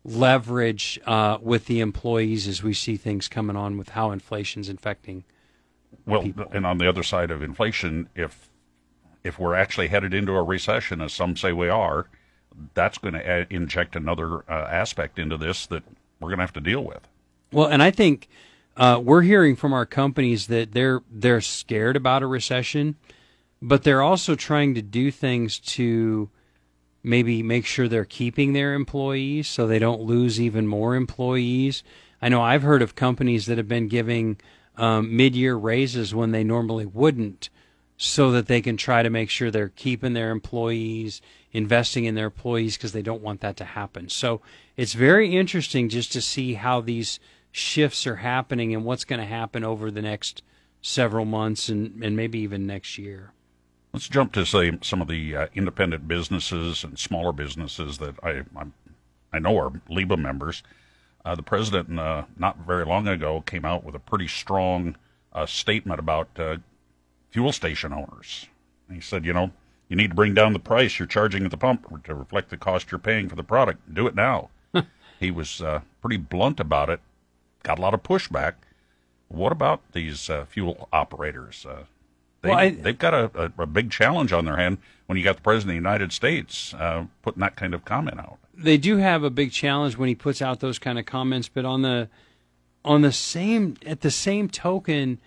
leverage 0.04 0.98
uh, 1.06 1.38
with 1.40 1.66
the 1.66 1.80
employees 1.80 2.46
as 2.46 2.62
we 2.62 2.74
see 2.74 2.96
things 2.96 3.28
coming 3.28 3.56
on 3.56 3.78
with 3.78 3.90
how 3.90 4.10
inflation's 4.10 4.68
infecting. 4.68 5.24
Well, 6.06 6.22
people. 6.22 6.46
and 6.52 6.66
on 6.66 6.78
the 6.78 6.88
other 6.88 7.02
side 7.02 7.30
of 7.30 7.42
inflation, 7.42 8.08
if 8.14 8.50
if 9.24 9.38
we're 9.38 9.54
actually 9.54 9.88
headed 9.88 10.14
into 10.14 10.32
a 10.32 10.42
recession, 10.42 11.00
as 11.00 11.12
some 11.12 11.36
say 11.36 11.52
we 11.52 11.68
are, 11.68 12.06
that's 12.74 12.98
going 12.98 13.14
to 13.14 13.46
inject 13.52 13.96
another 13.96 14.44
uh, 14.50 14.66
aspect 14.70 15.18
into 15.18 15.36
this 15.36 15.66
that 15.66 15.82
we're 16.20 16.28
going 16.28 16.38
to 16.38 16.44
have 16.44 16.52
to 16.54 16.60
deal 16.60 16.82
with. 16.82 17.06
Well, 17.52 17.68
and 17.68 17.82
I 17.82 17.90
think 17.90 18.28
uh, 18.76 19.00
we're 19.02 19.22
hearing 19.22 19.56
from 19.56 19.72
our 19.72 19.86
companies 19.86 20.46
that 20.48 20.72
they're 20.72 21.02
they're 21.10 21.40
scared 21.40 21.96
about 21.96 22.22
a 22.22 22.26
recession, 22.26 22.96
but 23.62 23.82
they're 23.82 24.02
also 24.02 24.34
trying 24.34 24.74
to 24.74 24.82
do 24.82 25.10
things 25.10 25.58
to 25.60 26.30
maybe 27.02 27.42
make 27.42 27.64
sure 27.64 27.88
they're 27.88 28.04
keeping 28.04 28.52
their 28.52 28.74
employees 28.74 29.48
so 29.48 29.66
they 29.66 29.78
don't 29.78 30.02
lose 30.02 30.40
even 30.40 30.66
more 30.66 30.94
employees. 30.94 31.82
I 32.20 32.28
know 32.28 32.42
I've 32.42 32.62
heard 32.62 32.82
of 32.82 32.94
companies 32.94 33.46
that 33.46 33.58
have 33.58 33.68
been 33.68 33.88
giving 33.88 34.38
um, 34.76 35.16
mid-year 35.16 35.54
raises 35.54 36.14
when 36.14 36.32
they 36.32 36.44
normally 36.44 36.86
wouldn't, 36.86 37.50
so 37.96 38.30
that 38.32 38.46
they 38.46 38.60
can 38.60 38.76
try 38.76 39.02
to 39.02 39.10
make 39.10 39.30
sure 39.30 39.50
they're 39.50 39.68
keeping 39.70 40.12
their 40.12 40.30
employees, 40.30 41.20
investing 41.52 42.04
in 42.04 42.14
their 42.14 42.26
employees 42.26 42.76
because 42.76 42.92
they 42.92 43.02
don't 43.02 43.22
want 43.22 43.40
that 43.40 43.56
to 43.56 43.64
happen. 43.64 44.08
So 44.08 44.40
it's 44.76 44.92
very 44.92 45.36
interesting 45.36 45.88
just 45.88 46.12
to 46.12 46.20
see 46.20 46.54
how 46.54 46.80
these 46.80 47.18
shifts 47.50 48.06
are 48.06 48.16
happening 48.16 48.74
and 48.74 48.84
what's 48.84 49.04
going 49.04 49.20
to 49.20 49.26
happen 49.26 49.64
over 49.64 49.90
the 49.90 50.02
next 50.02 50.42
several 50.82 51.24
months 51.24 51.68
and, 51.68 52.02
and 52.02 52.16
maybe 52.16 52.38
even 52.40 52.66
next 52.66 52.98
year. 52.98 53.32
Let's 53.92 54.08
jump 54.08 54.32
to 54.34 54.44
say 54.44 54.78
some 54.82 55.00
of 55.00 55.08
the 55.08 55.34
uh, 55.34 55.46
independent 55.54 56.06
businesses 56.06 56.84
and 56.84 56.98
smaller 56.98 57.32
businesses 57.32 57.98
that 57.98 58.14
I 58.22 58.42
I'm, 58.54 58.74
I 59.32 59.38
know 59.38 59.58
are 59.58 59.70
LIBA 59.88 60.18
members. 60.18 60.62
Uh, 61.24 61.34
the 61.34 61.42
president, 61.42 61.98
uh, 61.98 62.24
not 62.36 62.58
very 62.58 62.84
long 62.84 63.08
ago, 63.08 63.40
came 63.40 63.64
out 63.64 63.84
with 63.84 63.94
a 63.94 63.98
pretty 63.98 64.28
strong 64.28 64.96
uh, 65.32 65.46
statement 65.46 65.98
about 65.98 66.28
uh, 66.38 66.58
fuel 67.30 67.52
station 67.52 67.92
owners. 67.92 68.46
He 68.90 69.00
said, 69.00 69.24
you 69.24 69.32
know, 69.32 69.50
you 69.88 69.96
need 69.96 70.08
to 70.10 70.14
bring 70.14 70.34
down 70.34 70.52
the 70.52 70.58
price 70.58 70.98
you're 70.98 71.06
charging 71.08 71.44
at 71.44 71.50
the 71.50 71.56
pump 71.56 72.04
to 72.04 72.14
reflect 72.14 72.50
the 72.50 72.56
cost 72.56 72.90
you're 72.90 72.98
paying 72.98 73.28
for 73.28 73.36
the 73.36 73.42
product. 73.44 73.92
Do 73.94 74.06
it 74.06 74.14
now. 74.14 74.50
he 75.20 75.30
was 75.30 75.60
uh, 75.62 75.80
pretty 76.00 76.16
blunt 76.18 76.60
about 76.60 76.90
it. 76.90 77.00
Got 77.62 77.78
a 77.78 77.82
lot 77.82 77.94
of 77.94 78.02
pushback. 78.02 78.54
What 79.28 79.52
about 79.52 79.80
these 79.92 80.30
uh, 80.30 80.44
fuel 80.46 80.88
operators? 80.92 81.66
Uh, 81.68 81.84
they, 82.42 82.48
Well, 82.50 82.58
I- 82.58 82.70
they've 82.70 82.98
got 82.98 83.14
a, 83.14 83.30
a, 83.58 83.62
a 83.62 83.66
big 83.66 83.90
challenge 83.90 84.32
on 84.32 84.44
their 84.44 84.56
hand 84.56 84.78
when 85.06 85.16
you 85.18 85.24
got 85.24 85.36
the 85.36 85.42
president 85.42 85.70
of 85.78 85.82
the 85.82 85.88
United 85.88 86.12
States 86.12 86.74
uh, 86.74 87.04
putting 87.22 87.40
that 87.40 87.56
kind 87.56 87.74
of 87.74 87.84
comment 87.84 88.18
out. 88.20 88.38
they 88.56 88.76
do 88.76 88.98
have 88.98 89.22
a 89.24 89.30
big 89.30 89.52
challenge 89.52 89.96
when 89.96 90.08
he 90.08 90.14
puts 90.14 90.42
out 90.42 90.60
those 90.60 90.78
kind 90.78 90.98
of 90.98 91.06
comments 91.06 91.48
but 91.48 91.64
on 91.64 91.80
the 91.82 92.08
on 92.84 93.00
the 93.02 93.12
same 93.12 93.76
at 93.86 94.00
the 94.02 94.10
same 94.10 94.48
token 94.48 95.18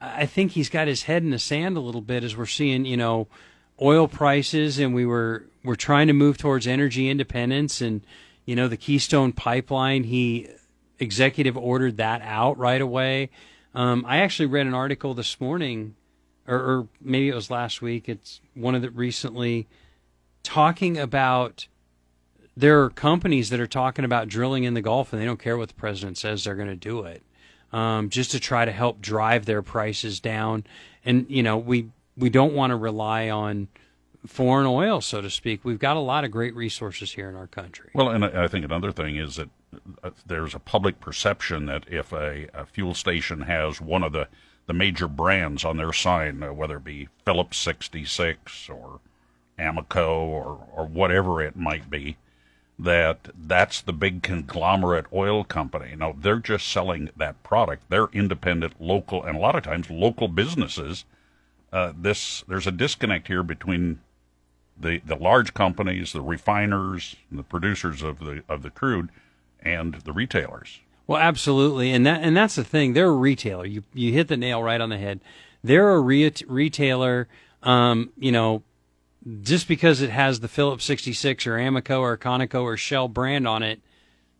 i 0.00 0.26
think 0.26 0.52
he's 0.52 0.68
got 0.68 0.86
his 0.88 1.04
head 1.04 1.22
in 1.22 1.30
the 1.30 1.38
sand 1.38 1.76
a 1.76 1.80
little 1.80 2.00
bit 2.00 2.22
as 2.24 2.36
we're 2.36 2.46
seeing 2.46 2.84
you 2.84 2.96
know 2.96 3.26
oil 3.80 4.08
prices 4.08 4.78
and 4.78 4.94
we 4.94 5.06
were 5.06 5.44
we're 5.64 5.74
trying 5.74 6.06
to 6.06 6.12
move 6.12 6.38
towards 6.38 6.66
energy 6.66 7.08
independence 7.08 7.80
and 7.80 8.02
you 8.46 8.54
know 8.56 8.68
the 8.68 8.76
keystone 8.76 9.32
pipeline 9.32 10.04
he 10.04 10.48
executive 10.98 11.56
ordered 11.56 11.96
that 11.96 12.20
out 12.22 12.58
right 12.58 12.80
away 12.80 13.30
um, 13.74 14.04
i 14.06 14.18
actually 14.18 14.46
read 14.46 14.66
an 14.66 14.74
article 14.74 15.14
this 15.14 15.40
morning 15.40 15.94
or, 16.46 16.56
or 16.56 16.88
maybe 17.00 17.28
it 17.28 17.34
was 17.34 17.50
last 17.50 17.80
week 17.80 18.08
it's 18.08 18.40
one 18.54 18.74
of 18.74 18.82
the 18.82 18.90
recently 18.90 19.66
talking 20.42 20.98
about 20.98 21.66
there 22.56 22.82
are 22.82 22.90
companies 22.90 23.48
that 23.50 23.60
are 23.60 23.66
talking 23.66 24.04
about 24.04 24.28
drilling 24.28 24.64
in 24.64 24.74
the 24.74 24.82
Gulf 24.82 25.12
and 25.12 25.22
they 25.22 25.26
don't 25.26 25.40
care 25.40 25.56
what 25.56 25.68
the 25.68 25.74
president 25.74 26.18
says 26.18 26.44
they're 26.44 26.54
going 26.54 26.68
to 26.68 26.76
do 26.76 27.04
it. 27.04 27.22
um, 27.72 28.10
just 28.10 28.32
to 28.32 28.40
try 28.40 28.64
to 28.64 28.72
help 28.72 29.00
drive 29.00 29.46
their 29.46 29.62
prices 29.62 30.20
down. 30.20 30.64
And 31.04 31.26
you 31.28 31.42
know, 31.42 31.56
we 31.56 31.90
we 32.20 32.30
don't 32.30 32.54
want 32.54 32.70
to 32.70 32.76
rely 32.76 33.30
on 33.30 33.68
foreign 34.26 34.66
oil, 34.66 35.00
so 35.00 35.20
to 35.20 35.30
speak. 35.30 35.64
We've 35.64 35.78
got 35.78 35.96
a 35.96 36.00
lot 36.00 36.24
of 36.24 36.30
great 36.30 36.54
resources 36.54 37.12
here 37.12 37.28
in 37.28 37.34
our 37.34 37.46
country. 37.46 37.90
Well, 37.94 38.10
and 38.10 38.24
I 38.24 38.48
think 38.48 38.64
another 38.64 38.92
thing 38.92 39.16
is 39.16 39.36
that 39.36 39.48
uh, 40.04 40.10
there's 40.26 40.54
a 40.54 40.58
public 40.58 41.00
perception 41.00 41.66
that 41.66 41.84
if 41.88 42.12
a, 42.12 42.48
a 42.52 42.66
fuel 42.66 42.94
station 42.94 43.42
has 43.42 43.80
one 43.80 44.02
of 44.02 44.12
the, 44.12 44.28
the 44.66 44.74
major 44.74 45.08
brands 45.08 45.64
on 45.64 45.78
their 45.78 45.92
sign, 45.92 46.42
uh, 46.42 46.52
whether 46.52 46.76
it 46.76 46.84
be 46.84 47.08
Phillips 47.24 47.56
66 47.58 48.68
or 48.68 49.00
Amoco 49.58 50.08
or, 50.26 50.66
or 50.74 50.86
whatever 50.86 51.42
it 51.42 51.56
might 51.56 51.88
be, 51.88 52.16
that 52.78 53.28
that's 53.38 53.82
the 53.82 53.92
big 53.92 54.22
conglomerate 54.22 55.06
oil 55.12 55.44
company. 55.44 55.94
No, 55.96 56.16
they're 56.18 56.38
just 56.38 56.68
selling 56.68 57.10
that 57.16 57.42
product. 57.42 57.84
They're 57.88 58.08
independent, 58.12 58.80
local, 58.80 59.22
and 59.22 59.36
a 59.36 59.40
lot 59.40 59.54
of 59.54 59.62
times 59.62 59.90
local 59.90 60.28
businesses. 60.28 61.04
Uh, 61.72 61.92
this 61.96 62.42
there's 62.48 62.66
a 62.66 62.72
disconnect 62.72 63.28
here 63.28 63.42
between 63.42 64.00
the 64.78 65.00
the 65.04 65.16
large 65.16 65.54
companies, 65.54 66.12
the 66.12 66.20
refiners, 66.20 67.16
the 67.30 67.42
producers 67.42 68.02
of 68.02 68.18
the 68.18 68.42
of 68.48 68.62
the 68.62 68.70
crude, 68.70 69.10
and 69.60 69.94
the 70.04 70.12
retailers. 70.12 70.80
Well, 71.06 71.20
absolutely, 71.20 71.92
and 71.92 72.06
that 72.06 72.22
and 72.22 72.36
that's 72.36 72.54
the 72.54 72.64
thing. 72.64 72.92
They're 72.92 73.08
a 73.08 73.12
retailer. 73.12 73.66
You 73.66 73.84
you 73.94 74.12
hit 74.12 74.28
the 74.28 74.36
nail 74.36 74.62
right 74.62 74.80
on 74.80 74.88
the 74.88 74.98
head. 74.98 75.20
They're 75.62 75.90
a 75.90 76.00
re- 76.00 76.32
retailer. 76.46 77.28
Um, 77.62 78.10
you 78.16 78.32
know, 78.32 78.62
just 79.42 79.68
because 79.68 80.00
it 80.00 80.10
has 80.10 80.40
the 80.40 80.48
Phillips 80.48 80.84
66 80.84 81.46
or 81.46 81.58
Amoco 81.58 82.00
or 82.00 82.16
Conoco 82.16 82.62
or 82.62 82.76
Shell 82.78 83.08
brand 83.08 83.46
on 83.46 83.62
it, 83.62 83.80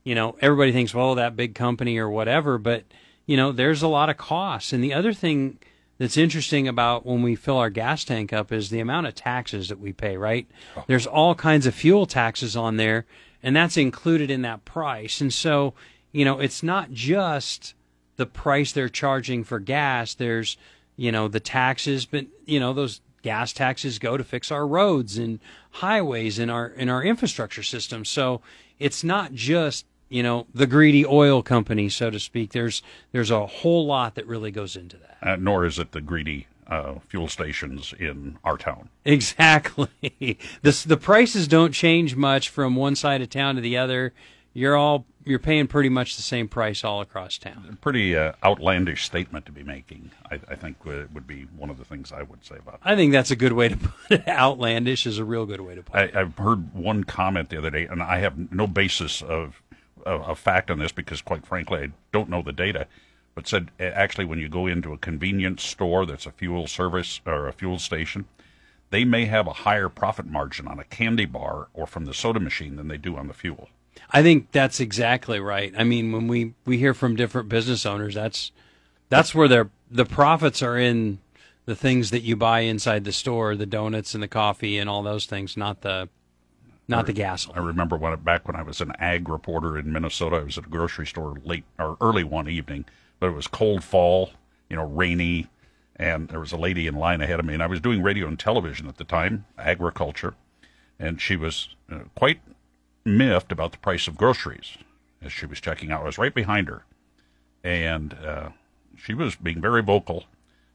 you 0.05 0.15
know, 0.15 0.37
everybody 0.41 0.73
thinks, 0.73 0.95
well, 0.95 1.15
that 1.17 1.37
big 1.37 1.55
company 1.55 1.99
or 1.99 2.09
whatever. 2.09 2.57
But 2.57 2.85
you 3.27 3.37
know, 3.37 3.53
there's 3.53 3.83
a 3.83 3.89
lot 3.89 4.11
of 4.11 4.17
costs. 4.17 4.73
And 4.73 4.83
the 4.83 4.95
other 4.95 5.13
thing 5.13 5.59
that's 6.01 6.17
interesting 6.17 6.67
about 6.67 7.07
when 7.07 7.23
we 7.23 7.37
fill 7.37 7.59
our 7.59 7.71
gas 7.71 8.03
tank 8.03 8.33
up 8.33 8.51
is 8.51 8.71
the 8.71 8.81
amount 8.81 9.07
of 9.07 9.15
taxes 9.15 9.69
that 9.69 9.79
we 9.79 9.93
pay. 9.93 10.17
Right? 10.17 10.49
Oh. 10.77 10.85
There's 10.89 11.07
all 11.07 11.37
kinds 11.37 11.67
of 11.67 11.75
fuel 11.77 12.07
taxes 12.07 12.57
on 12.57 12.77
there 12.77 13.07
and 13.43 13.57
that's 13.57 13.77
included 13.77 14.31
in 14.31 14.43
that 14.43 14.65
price. 14.65 15.21
And 15.21 15.33
so, 15.33 15.75
you 16.13 16.25
know, 16.25 16.39
it's 16.41 16.63
not 16.63 16.93
just 16.93 17.75
the 18.17 18.27
price 18.27 18.73
they're 18.73 18.89
charging 18.89 19.45
for 19.45 19.59
gas. 19.59 20.15
There's, 20.15 20.57
you 20.97 21.11
know, 21.11 21.29
the 21.29 21.41
taxes, 21.41 22.05
but 22.05 22.27
you 22.45 22.61
know, 22.61 22.73
those 22.73 23.01
gas 23.23 23.53
taxes 23.53 23.99
go 23.99 24.17
to 24.17 24.25
fix 24.25 24.51
our 24.51 24.67
roads 24.67 25.19
and 25.19 25.41
highways 25.73 26.39
and 26.39 26.51
our 26.51 26.69
in 26.69 26.89
our 26.89 27.03
infrastructure 27.03 27.63
system. 27.63 28.05
So 28.05 28.41
it's 28.79 29.05
not 29.05 29.33
just 29.33 29.87
you 30.11 30.23
know 30.23 30.47
the 30.53 30.67
greedy 30.67 31.07
oil 31.07 31.43
company, 31.43 31.89
so 31.89 32.11
to 32.11 32.21
speak. 32.21 32.53
There's 32.53 32.83
there's 33.13 33.31
a 33.31 33.47
whole 33.47 33.87
lot 33.87 34.15
that 34.17 34.27
really 34.27 34.51
goes 34.51 34.77
into 34.77 34.99
that. 34.99 35.19
Uh, 35.23 35.37
nor 35.37 35.65
is 35.65 35.79
it 35.79 35.93
the 35.93 36.03
greedy 36.03 36.47
uh, 36.67 36.97
fuel 37.09 37.29
stations 37.29 37.95
in 37.99 38.39
our 38.45 38.59
town. 38.59 38.91
Exactly. 39.05 39.89
the 40.63 40.85
the 40.87 40.99
prices 40.99 41.49
don't 41.49 41.73
change 41.73 42.17
much 42.17 42.49
from 42.49 42.77
one 42.77 42.97
side 42.97 43.23
of 43.23 43.31
town 43.31 43.55
to 43.55 43.61
the 43.63 43.79
other. 43.79 44.13
You're 44.53 44.77
all 44.77 45.07
you're 45.25 45.39
paying 45.39 45.67
pretty 45.67 45.89
much 45.89 46.17
the 46.17 46.23
same 46.23 46.49
price 46.49 46.83
all 46.83 47.01
across 47.01 47.39
town. 47.39 47.79
Pretty 47.81 48.17
uh, 48.17 48.33
outlandish 48.43 49.05
statement 49.05 49.47
to 49.47 49.53
be 49.53 49.63
making. 49.63 50.11
I, 50.31 50.41
I 50.49 50.55
think 50.55 50.85
would 50.85 51.27
be 51.27 51.47
one 51.57 51.71
of 51.71 51.79
the 51.79 51.85
things 51.85 52.13
I 52.13 52.23
would 52.23 52.45
say 52.45 52.57
about. 52.57 52.75
It. 52.75 52.81
I 52.85 52.97
think 52.97 53.13
that's 53.13 53.31
a 53.31 53.37
good 53.37 53.53
way 53.53 53.69
to 53.69 53.77
put 53.77 53.93
it. 54.11 54.29
Outlandish 54.29 55.07
is 55.07 55.19
a 55.19 55.25
real 55.25 55.47
good 55.47 55.61
way 55.61 55.75
to 55.75 55.83
put 55.83 56.01
it. 56.01 56.17
I, 56.17 56.21
have 56.21 56.39
heard 56.39 56.75
one 56.75 57.05
comment 57.05 57.51
the 57.51 57.59
other 57.59 57.71
day, 57.71 57.87
and 57.87 58.03
I 58.03 58.19
have 58.19 58.53
no 58.53 58.67
basis 58.67 59.23
of, 59.23 59.63
of, 60.07 60.23
of 60.23 60.39
fact 60.39 60.71
on 60.71 60.79
this 60.79 60.93
because, 60.93 61.23
quite 61.23 61.47
frankly, 61.47 61.81
I 61.81 61.89
don't 62.13 62.29
know 62.29 62.43
the 62.43 62.53
data 62.53 62.87
but 63.35 63.47
said 63.47 63.71
eh, 63.79 63.91
actually 63.95 64.25
when 64.25 64.39
you 64.39 64.49
go 64.49 64.67
into 64.67 64.93
a 64.93 64.99
convenience 64.99 65.63
store 65.63 66.07
that's 66.07 66.27
a 66.27 66.31
fuel 66.31 66.67
service 66.67 67.21
or 67.27 67.49
a 67.49 67.53
fuel 67.53 67.79
station, 67.79 68.27
they 68.91 69.05
may 69.05 69.27
have 69.27 69.47
a 69.47 69.53
higher 69.53 69.89
profit 69.89 70.27
margin 70.27 70.67
on 70.67 70.79
a 70.79 70.85
candy 70.85 71.25
bar 71.25 71.69
or 71.73 71.87
from 71.87 72.05
the 72.05 72.15
soda 72.15 72.41
machine 72.41 72.77
than 72.77 72.89
they 72.89 72.97
do 72.97 73.17
on 73.17 73.29
the 73.29 73.35
fuel. 73.35 73.69
I 74.11 74.23
think 74.23 74.51
that's 74.53 74.81
exactly 74.81 75.39
right. 75.41 75.73
I 75.77 75.85
mean, 75.85 76.13
when 76.13 76.27
we, 76.27 76.55
we 76.65 76.79
hear 76.79 76.95
from 76.95 77.17
different 77.17 77.49
business 77.49 77.87
owners, 77.87 78.15
that's 78.15 78.53
that's 79.09 79.35
where 79.35 79.49
their 79.49 79.71
the 79.91 80.05
profits 80.05 80.63
are 80.63 80.79
in 80.79 81.19
the 81.67 81.75
things 81.77 82.11
that 82.11 82.23
you 82.23 82.37
buy 82.37 82.61
inside 82.61 83.05
the 83.05 83.13
store, 83.13 83.57
the 83.57 83.67
donuts 83.67 84.15
and 84.15 84.23
the 84.23 84.29
coffee 84.29 84.79
and 84.79 84.89
all 84.89 85.03
those 85.03 85.27
things, 85.27 85.57
not 85.57 85.83
the 85.83 86.09
not 86.91 87.07
the 87.07 87.13
gasoline. 87.13 87.59
I 87.59 87.65
remember 87.65 87.97
when 87.97 88.15
back 88.21 88.47
when 88.47 88.57
I 88.57 88.63
was 88.63 88.81
an 88.81 88.93
ag 88.99 89.29
reporter 89.29 89.79
in 89.79 89.93
Minnesota, 89.93 90.37
I 90.37 90.45
was 90.45 90.59
at 90.59 90.67
a 90.67 90.69
grocery 90.69 91.07
store 91.07 91.37
late 91.45 91.65
or 91.79 91.97
early 92.01 92.25
one 92.25 92.49
evening, 92.49 92.85
but 93.19 93.29
it 93.29 93.35
was 93.35 93.47
cold 93.47 93.83
fall, 93.83 94.31
you 94.69 94.77
know, 94.77 94.85
rainy, 94.85 95.49
and 95.97 96.29
there 96.29 96.41
was 96.41 96.53
a 96.53 96.57
lady 96.57 96.87
in 96.87 96.95
line 96.95 97.21
ahead 97.21 97.41
of 97.41 97.47
me, 97.47 97.55
and 97.55 97.63
I 97.63 97.67
was 97.67 97.81
doing 97.81 98.03
radio 98.03 98.27
and 98.27 98.39
television 98.39 98.89
at 98.89 98.97
the 98.97 99.05
time, 99.05 99.47
agriculture, 99.59 100.35
and 100.99 101.21
she 101.21 101.37
was 101.37 101.71
uh, 101.91 102.01
quite 102.15 102.41
miffed 103.05 103.53
about 103.53 103.73
the 103.73 103.79
price 103.79 104.07
of 104.07 104.17
groceries 104.17 104.77
as 105.23 105.33
she 105.33 105.47
was 105.47 105.61
checking 105.61 105.91
out. 105.91 106.03
I 106.03 106.07
was 106.07 106.19
right 106.19 106.35
behind 106.35 106.69
her, 106.69 106.85
and 107.63 108.15
uh, 108.15 108.51
she 108.97 109.15
was 109.15 109.37
being 109.37 109.61
very 109.61 109.83
vocal, 109.83 110.25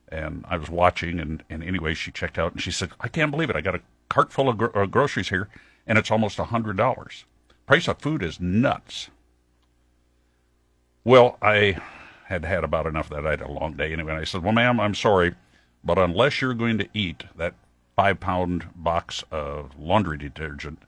and 0.10 0.45
I 0.47 0.58
was 0.58 0.69
watching, 0.69 1.19
and, 1.19 1.43
and 1.49 1.63
anyway, 1.63 1.93
she 1.93 2.12
checked 2.12 2.38
out, 2.38 2.54
and 2.54 2.62
she 2.62 2.71
said, 2.71 2.91
"I 2.99 3.08
can't 3.08 3.32
believe 3.32 3.49
it! 3.49 3.56
I 3.56 3.62
got 3.62 3.75
a 3.75 3.82
cart 4.10 4.32
full 4.32 4.49
of 4.49 4.58
gro- 4.58 4.71
uh, 4.73 4.86
groceries 4.86 5.30
here, 5.30 5.49
and 5.88 5.98
it's 5.98 6.12
almost 6.12 6.39
a 6.39 6.45
hundred 6.45 6.78
dollars. 6.78 7.26
Price 7.65 7.88
of 7.88 8.00
food 8.00 8.24
is 8.24 8.39
nuts." 8.39 9.10
Well, 11.04 11.38
I 11.41 11.78
had 12.26 12.45
had 12.45 12.63
about 12.63 12.88
enough 12.88 13.10
that 13.10 13.26
I 13.26 13.32
had 13.32 13.41
a 13.41 13.52
long 13.52 13.74
day 13.74 13.93
anyway. 13.93 14.13
And 14.13 14.21
I 14.21 14.26
said, 14.26 14.43
"Well, 14.43 14.54
ma'am, 14.54 14.80
I'm 14.80 14.95
sorry, 14.95 15.36
but 15.84 15.98
unless 15.98 16.41
you're 16.41 16.54
going 16.54 16.78
to 16.80 16.89
eat 16.93 17.24
that 17.36 17.54
five 17.95 18.19
pound 18.19 18.65
box 18.76 19.24
of 19.32 19.78
laundry 19.80 20.17
detergent, 20.17 20.82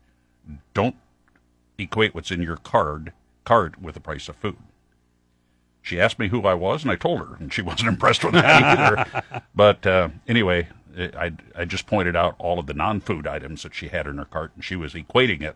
don't 0.73 0.95
equate 1.77 2.15
what's 2.15 2.31
in 2.31 2.41
your 2.41 2.57
card 2.57 3.13
cart 3.43 3.79
with 3.81 3.93
the 3.93 4.01
price 4.01 4.27
of 4.27 4.35
food." 4.35 4.57
She 5.87 6.01
asked 6.01 6.19
me 6.19 6.27
who 6.27 6.45
I 6.45 6.53
was, 6.53 6.83
and 6.83 6.91
I 6.91 6.97
told 6.97 7.19
her, 7.19 7.35
and 7.39 7.53
she 7.53 7.61
wasn't 7.69 7.87
impressed 7.87 8.23
with 8.23 8.33
that 8.33 8.61
either. 8.63 9.41
but 9.55 9.87
uh, 9.87 10.09
anyway, 10.27 10.67
I 10.97 11.31
I 11.55 11.65
just 11.65 11.87
pointed 11.87 12.15
out 12.15 12.35
all 12.39 12.59
of 12.59 12.65
the 12.65 12.73
non-food 12.73 13.27
items 13.27 13.63
that 13.63 13.75
she 13.75 13.89
had 13.89 14.07
in 14.07 14.17
her 14.17 14.25
cart, 14.25 14.51
and 14.55 14.63
she 14.63 14.75
was 14.75 14.93
equating 14.93 15.41
it 15.41 15.55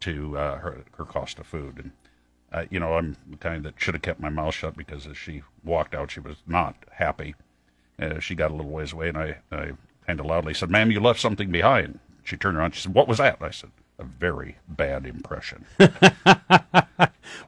to 0.00 0.36
uh, 0.38 0.58
her 0.58 0.84
her 0.96 1.04
cost 1.04 1.38
of 1.38 1.46
food. 1.46 1.76
And 1.76 1.90
uh, 2.52 2.64
you 2.70 2.78
know, 2.78 2.94
I'm 2.94 3.16
the 3.28 3.36
kind 3.36 3.64
that 3.64 3.74
should 3.76 3.94
have 3.94 4.02
kept 4.02 4.20
my 4.20 4.28
mouth 4.28 4.54
shut 4.54 4.76
because 4.76 5.06
as 5.06 5.16
she 5.16 5.42
walked 5.64 5.94
out, 5.94 6.10
she 6.10 6.20
was 6.20 6.36
not 6.46 6.76
happy. 6.92 7.34
Uh, 7.98 8.20
she 8.20 8.34
got 8.34 8.50
a 8.50 8.54
little 8.54 8.70
ways 8.70 8.92
away, 8.92 9.08
and 9.08 9.18
I, 9.18 9.38
I 9.50 9.72
kind 10.06 10.20
of 10.20 10.26
loudly 10.26 10.54
said, 10.54 10.70
"Ma'am, 10.70 10.90
you 10.90 11.00
left 11.00 11.20
something 11.20 11.50
behind." 11.50 11.98
She 12.22 12.36
turned 12.36 12.56
around. 12.56 12.74
She 12.74 12.82
said, 12.82 12.94
"What 12.94 13.08
was 13.08 13.18
that?" 13.18 13.38
I 13.40 13.50
said, 13.50 13.70
"A 13.98 14.04
very 14.04 14.56
bad 14.68 15.06
impression." 15.06 15.64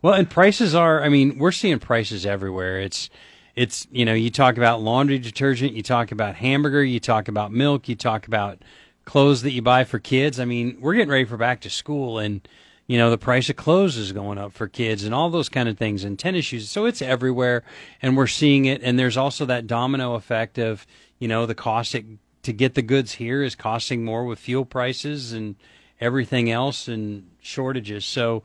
well, 0.02 0.14
and 0.14 0.28
prices 0.28 0.74
are. 0.74 1.02
I 1.02 1.08
mean, 1.08 1.38
we're 1.38 1.52
seeing 1.52 1.78
prices 1.78 2.26
everywhere. 2.26 2.80
It's 2.80 3.10
it's 3.58 3.88
you 3.90 4.04
know, 4.04 4.14
you 4.14 4.30
talk 4.30 4.56
about 4.56 4.80
laundry 4.80 5.18
detergent, 5.18 5.72
you 5.72 5.82
talk 5.82 6.12
about 6.12 6.36
hamburger, 6.36 6.84
you 6.84 7.00
talk 7.00 7.26
about 7.26 7.50
milk, 7.50 7.88
you 7.88 7.96
talk 7.96 8.28
about 8.28 8.62
clothes 9.04 9.42
that 9.42 9.50
you 9.50 9.60
buy 9.62 9.82
for 9.82 9.98
kids. 9.98 10.38
I 10.38 10.44
mean, 10.44 10.76
we're 10.80 10.94
getting 10.94 11.10
ready 11.10 11.24
for 11.24 11.36
back 11.36 11.60
to 11.62 11.70
school, 11.70 12.20
and 12.20 12.46
you 12.86 12.96
know 12.98 13.10
the 13.10 13.18
price 13.18 13.50
of 13.50 13.56
clothes 13.56 13.96
is 13.96 14.12
going 14.12 14.38
up 14.38 14.52
for 14.52 14.68
kids 14.68 15.02
and 15.02 15.12
all 15.12 15.28
those 15.28 15.48
kind 15.48 15.68
of 15.68 15.76
things 15.76 16.04
and 16.04 16.16
tennis 16.16 16.44
shoes. 16.44 16.70
So 16.70 16.86
it's 16.86 17.02
everywhere 17.02 17.64
and 18.00 18.16
we're 18.16 18.28
seeing 18.28 18.66
it. 18.66 18.80
And 18.84 18.96
there's 18.96 19.16
also 19.16 19.44
that 19.46 19.66
domino 19.66 20.14
effect 20.14 20.56
of 20.58 20.86
you 21.18 21.26
know 21.26 21.44
the 21.44 21.56
cost 21.56 21.96
it, 21.96 22.06
to 22.44 22.52
get 22.52 22.74
the 22.74 22.82
goods 22.82 23.14
here 23.14 23.42
is 23.42 23.56
costing 23.56 24.04
more 24.04 24.24
with 24.24 24.38
fuel 24.38 24.66
prices 24.66 25.32
and 25.32 25.56
everything 26.00 26.48
else 26.48 26.86
and 26.86 27.28
shortages. 27.40 28.04
So 28.04 28.44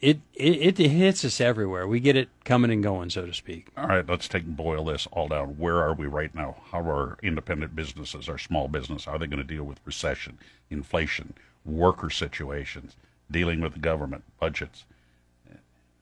it, 0.00 0.20
it 0.34 0.78
it 0.78 0.90
hits 0.90 1.24
us 1.24 1.40
everywhere. 1.40 1.86
We 1.86 2.00
get 2.00 2.16
it 2.16 2.28
coming 2.44 2.70
and 2.70 2.82
going, 2.82 3.10
so 3.10 3.26
to 3.26 3.34
speak. 3.34 3.68
All 3.76 3.86
right, 3.86 4.08
let's 4.08 4.28
take 4.28 4.44
and 4.44 4.56
boil 4.56 4.84
this 4.84 5.08
all 5.10 5.28
down. 5.28 5.58
Where 5.58 5.78
are 5.78 5.94
we 5.94 6.06
right 6.06 6.34
now? 6.34 6.56
How 6.70 6.80
are 6.88 7.18
independent 7.22 7.74
businesses, 7.74 8.28
our 8.28 8.38
small 8.38 8.68
business, 8.68 9.04
how 9.04 9.12
are 9.12 9.18
they 9.18 9.26
going 9.26 9.46
to 9.46 9.54
deal 9.54 9.64
with 9.64 9.80
recession, 9.84 10.38
inflation, 10.70 11.34
worker 11.64 12.10
situations? 12.10 12.96
dealing 13.30 13.60
with 13.60 13.74
the 13.74 13.78
government 13.78 14.24
budgets. 14.40 14.84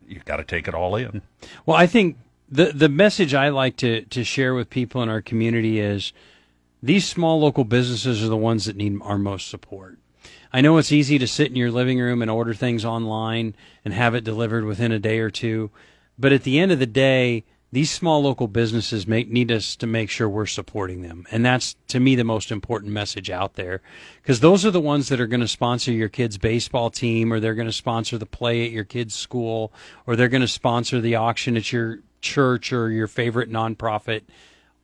You've 0.06 0.24
got 0.24 0.36
to 0.36 0.44
take 0.44 0.68
it 0.68 0.74
all 0.74 0.94
in. 0.94 1.22
Well, 1.64 1.76
I 1.76 1.86
think 1.86 2.16
the 2.48 2.66
the 2.66 2.88
message 2.88 3.34
I 3.34 3.48
like 3.48 3.76
to 3.78 4.02
to 4.02 4.22
share 4.22 4.54
with 4.54 4.70
people 4.70 5.02
in 5.02 5.08
our 5.08 5.20
community 5.20 5.80
is 5.80 6.12
these 6.80 7.06
small 7.08 7.40
local 7.40 7.64
businesses 7.64 8.22
are 8.22 8.28
the 8.28 8.36
ones 8.36 8.66
that 8.66 8.76
need 8.76 9.00
our 9.02 9.18
most 9.18 9.48
support. 9.48 9.98
I 10.56 10.62
know 10.62 10.78
it's 10.78 10.90
easy 10.90 11.18
to 11.18 11.26
sit 11.26 11.48
in 11.48 11.56
your 11.56 11.70
living 11.70 12.00
room 12.00 12.22
and 12.22 12.30
order 12.30 12.54
things 12.54 12.82
online 12.82 13.54
and 13.84 13.92
have 13.92 14.14
it 14.14 14.24
delivered 14.24 14.64
within 14.64 14.90
a 14.90 14.98
day 14.98 15.18
or 15.18 15.28
two, 15.28 15.70
but 16.18 16.32
at 16.32 16.44
the 16.44 16.58
end 16.58 16.72
of 16.72 16.78
the 16.78 16.86
day, 16.86 17.44
these 17.72 17.90
small 17.90 18.22
local 18.22 18.48
businesses 18.48 19.06
make, 19.06 19.30
need 19.30 19.52
us 19.52 19.76
to 19.76 19.86
make 19.86 20.08
sure 20.08 20.30
we're 20.30 20.46
supporting 20.46 21.02
them. 21.02 21.26
And 21.30 21.44
that's, 21.44 21.76
to 21.88 22.00
me, 22.00 22.14
the 22.14 22.24
most 22.24 22.50
important 22.50 22.90
message 22.90 23.28
out 23.28 23.56
there. 23.56 23.82
Because 24.22 24.40
those 24.40 24.64
are 24.64 24.70
the 24.70 24.80
ones 24.80 25.10
that 25.10 25.20
are 25.20 25.26
going 25.26 25.40
to 25.40 25.46
sponsor 25.46 25.92
your 25.92 26.08
kid's 26.08 26.38
baseball 26.38 26.88
team, 26.88 27.34
or 27.34 27.38
they're 27.38 27.54
going 27.54 27.68
to 27.68 27.72
sponsor 27.72 28.16
the 28.16 28.24
play 28.24 28.64
at 28.64 28.72
your 28.72 28.84
kid's 28.84 29.14
school, 29.14 29.74
or 30.06 30.16
they're 30.16 30.30
going 30.30 30.40
to 30.40 30.48
sponsor 30.48 31.02
the 31.02 31.16
auction 31.16 31.58
at 31.58 31.70
your 31.70 31.98
church 32.22 32.72
or 32.72 32.88
your 32.88 33.08
favorite 33.08 33.50
nonprofit. 33.50 34.22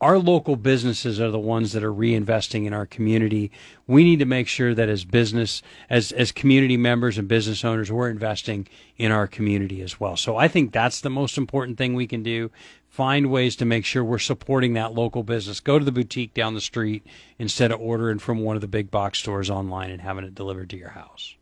Our 0.02 0.18
local 0.18 0.56
businesses 0.56 1.20
are 1.20 1.30
the 1.30 1.38
ones 1.38 1.70
that 1.70 1.84
are 1.84 1.92
reinvesting 1.92 2.66
in 2.66 2.72
our 2.72 2.86
community. 2.86 3.52
We 3.86 4.02
need 4.02 4.18
to 4.18 4.24
make 4.24 4.48
sure 4.48 4.74
that 4.74 4.88
as 4.88 5.04
business, 5.04 5.62
as, 5.88 6.10
as 6.10 6.32
community 6.32 6.76
members 6.76 7.18
and 7.18 7.28
business 7.28 7.64
owners, 7.64 7.92
we're 7.92 8.10
investing 8.10 8.66
in 8.96 9.12
our 9.12 9.28
community 9.28 9.80
as 9.80 10.00
well. 10.00 10.16
So 10.16 10.36
I 10.36 10.48
think 10.48 10.72
that's 10.72 11.00
the 11.00 11.08
most 11.08 11.38
important 11.38 11.78
thing 11.78 11.94
we 11.94 12.08
can 12.08 12.24
do. 12.24 12.50
Find 12.88 13.30
ways 13.30 13.54
to 13.56 13.64
make 13.64 13.84
sure 13.84 14.02
we're 14.02 14.18
supporting 14.18 14.72
that 14.72 14.92
local 14.92 15.22
business. 15.22 15.60
Go 15.60 15.78
to 15.78 15.84
the 15.84 15.92
boutique 15.92 16.34
down 16.34 16.54
the 16.54 16.60
street 16.60 17.06
instead 17.38 17.70
of 17.70 17.80
ordering 17.80 18.18
from 18.18 18.40
one 18.40 18.56
of 18.56 18.60
the 18.60 18.66
big 18.66 18.90
box 18.90 19.20
stores 19.20 19.50
online 19.50 19.92
and 19.92 20.02
having 20.02 20.24
it 20.24 20.34
delivered 20.34 20.68
to 20.70 20.76
your 20.76 20.90
house. 20.90 21.36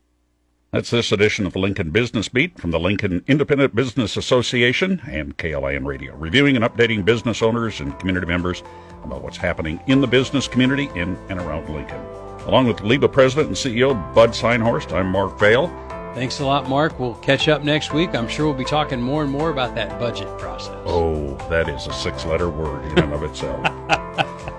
That's 0.72 0.90
this 0.90 1.10
edition 1.10 1.46
of 1.46 1.52
the 1.52 1.58
Lincoln 1.58 1.90
Business 1.90 2.28
Beat 2.28 2.56
from 2.56 2.70
the 2.70 2.78
Lincoln 2.78 3.24
Independent 3.26 3.74
Business 3.74 4.16
Association 4.16 5.02
and 5.04 5.36
KLIN 5.36 5.84
Radio, 5.84 6.14
reviewing 6.14 6.54
and 6.54 6.64
updating 6.64 7.04
business 7.04 7.42
owners 7.42 7.80
and 7.80 7.98
community 7.98 8.28
members 8.28 8.62
about 9.02 9.20
what's 9.20 9.36
happening 9.36 9.80
in 9.88 10.00
the 10.00 10.06
business 10.06 10.46
community 10.46 10.88
in 10.94 11.16
and 11.28 11.40
around 11.40 11.68
Lincoln. 11.68 12.00
Along 12.46 12.68
with 12.68 12.76
LIBA 12.76 13.12
President 13.12 13.48
and 13.48 13.56
CEO 13.56 14.14
Bud 14.14 14.30
Synhorst, 14.30 14.92
I'm 14.92 15.08
Mark 15.08 15.40
Vale. 15.40 15.66
Thanks 16.14 16.38
a 16.38 16.46
lot, 16.46 16.68
Mark. 16.68 17.00
We'll 17.00 17.14
catch 17.16 17.48
up 17.48 17.64
next 17.64 17.92
week. 17.92 18.14
I'm 18.14 18.28
sure 18.28 18.46
we'll 18.46 18.54
be 18.54 18.64
talking 18.64 19.02
more 19.02 19.24
and 19.24 19.32
more 19.32 19.50
about 19.50 19.74
that 19.74 19.98
budget 19.98 20.28
process. 20.38 20.76
Oh, 20.84 21.34
that 21.50 21.68
is 21.68 21.88
a 21.88 21.92
six 21.92 22.24
letter 22.24 22.48
word 22.48 22.84
in 22.92 22.98
and 23.00 23.12
of 23.12 23.24
itself. 23.24 23.66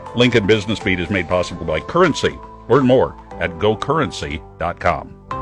Lincoln 0.18 0.46
Business 0.46 0.82
Beat 0.82 1.00
is 1.00 1.10
made 1.10 1.30
possible 1.30 1.66
by 1.66 1.80
Currency. 1.80 2.38
Learn 2.68 2.86
more 2.86 3.16
at 3.40 3.52
gocurrency.com. 3.52 5.41